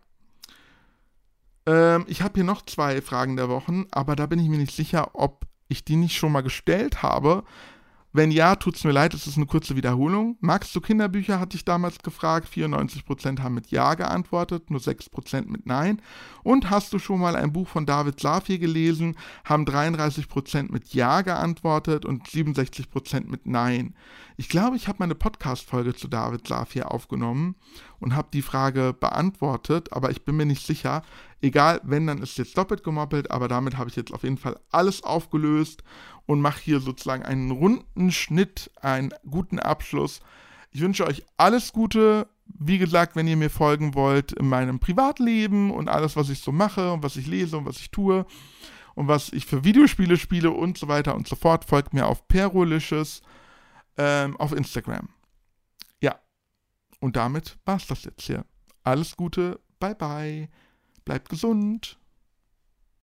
Ähm, 1.65 2.05
ich 2.07 2.21
habe 2.21 2.35
hier 2.35 2.43
noch 2.43 2.63
zwei 2.63 3.01
Fragen 3.01 3.35
der 3.35 3.49
Wochen, 3.49 3.85
aber 3.91 4.15
da 4.15 4.25
bin 4.25 4.39
ich 4.39 4.49
mir 4.49 4.57
nicht 4.57 4.75
sicher, 4.75 5.11
ob 5.13 5.45
ich 5.67 5.83
die 5.83 5.95
nicht 5.95 6.15
schon 6.15 6.31
mal 6.31 6.41
gestellt 6.41 7.01
habe. 7.01 7.43
Wenn 8.15 8.31
ja, 8.31 8.55
tut 8.55 8.77
es 8.77 8.85
mir 8.85 8.93
leid, 8.93 9.13
es 9.13 9.27
ist 9.27 9.35
eine 9.35 9.45
kurze 9.45 9.75
Wiederholung. 9.75 10.37
Magst 10.39 10.73
du 10.73 10.79
Kinderbücher, 10.79 11.37
hatte 11.37 11.57
ich 11.57 11.65
damals 11.65 11.99
gefragt. 11.99 12.47
94% 12.49 13.41
haben 13.41 13.55
mit 13.55 13.71
Ja 13.71 13.93
geantwortet, 13.95 14.71
nur 14.71 14.79
6% 14.79 15.49
mit 15.49 15.65
Nein. 15.65 16.01
Und 16.41 16.69
hast 16.69 16.93
du 16.93 16.99
schon 16.99 17.19
mal 17.19 17.35
ein 17.35 17.51
Buch 17.51 17.67
von 17.67 17.85
David 17.85 18.21
Safir 18.21 18.57
gelesen? 18.57 19.17
Haben 19.43 19.65
33% 19.65 20.71
mit 20.71 20.93
Ja 20.93 21.23
geantwortet 21.23 22.05
und 22.05 22.25
67% 22.25 23.29
mit 23.29 23.47
Nein. 23.47 23.95
Ich 24.37 24.47
glaube, 24.47 24.77
ich 24.77 24.87
habe 24.87 24.99
meine 24.99 25.15
Podcast-Folge 25.15 25.93
zu 25.93 26.07
David 26.07 26.47
Safir 26.47 26.93
aufgenommen 26.93 27.55
und 27.99 28.15
habe 28.15 28.29
die 28.31 28.41
Frage 28.41 28.93
beantwortet, 28.97 29.91
aber 29.91 30.11
ich 30.11 30.23
bin 30.23 30.37
mir 30.37 30.45
nicht 30.45 30.65
sicher. 30.65 31.01
Egal, 31.41 31.81
wenn, 31.83 32.07
dann 32.07 32.21
ist 32.21 32.37
jetzt 32.37 32.57
doppelt 32.57 32.83
gemoppelt, 32.83 33.29
aber 33.29 33.47
damit 33.47 33.77
habe 33.77 33.89
ich 33.89 33.95
jetzt 33.95 34.13
auf 34.13 34.23
jeden 34.23 34.37
Fall 34.37 34.59
alles 34.71 35.03
aufgelöst 35.03 35.83
und 36.25 36.41
mache 36.41 36.61
hier 36.61 36.79
sozusagen 36.79 37.23
einen 37.23 37.51
runden 37.51 38.11
Schnitt, 38.11 38.71
einen 38.81 39.13
guten 39.29 39.59
Abschluss. 39.59 40.21
Ich 40.71 40.81
wünsche 40.81 41.05
euch 41.05 41.23
alles 41.37 41.71
Gute. 41.71 42.27
Wie 42.45 42.77
gesagt, 42.77 43.15
wenn 43.15 43.27
ihr 43.27 43.37
mir 43.37 43.49
folgen 43.49 43.95
wollt 43.95 44.31
in 44.31 44.47
meinem 44.47 44.79
Privatleben 44.79 45.71
und 45.71 45.89
alles, 45.89 46.15
was 46.15 46.29
ich 46.29 46.39
so 46.39 46.51
mache 46.51 46.91
und 46.93 47.03
was 47.03 47.15
ich 47.15 47.27
lese 47.27 47.57
und 47.57 47.65
was 47.65 47.77
ich 47.77 47.91
tue 47.91 48.25
und 48.93 49.07
was 49.07 49.33
ich 49.33 49.45
für 49.45 49.63
Videospiele 49.63 50.17
spiele 50.17 50.51
und 50.51 50.77
so 50.77 50.87
weiter 50.87 51.15
und 51.15 51.27
so 51.27 51.35
fort, 51.35 51.65
folgt 51.65 51.93
mir 51.93 52.05
auf 52.05 52.27
Perolicious 52.27 53.21
ähm, 53.97 54.37
auf 54.37 54.51
Instagram. 54.51 55.09
Ja, 56.01 56.19
und 56.99 57.15
damit 57.15 57.57
war 57.65 57.77
es 57.77 57.87
das 57.87 58.03
jetzt 58.03 58.23
hier. 58.23 58.45
Alles 58.83 59.17
Gute, 59.17 59.59
bye 59.79 59.95
bye. 59.95 60.49
bleibt 61.03 61.29
gesund. 61.29 61.97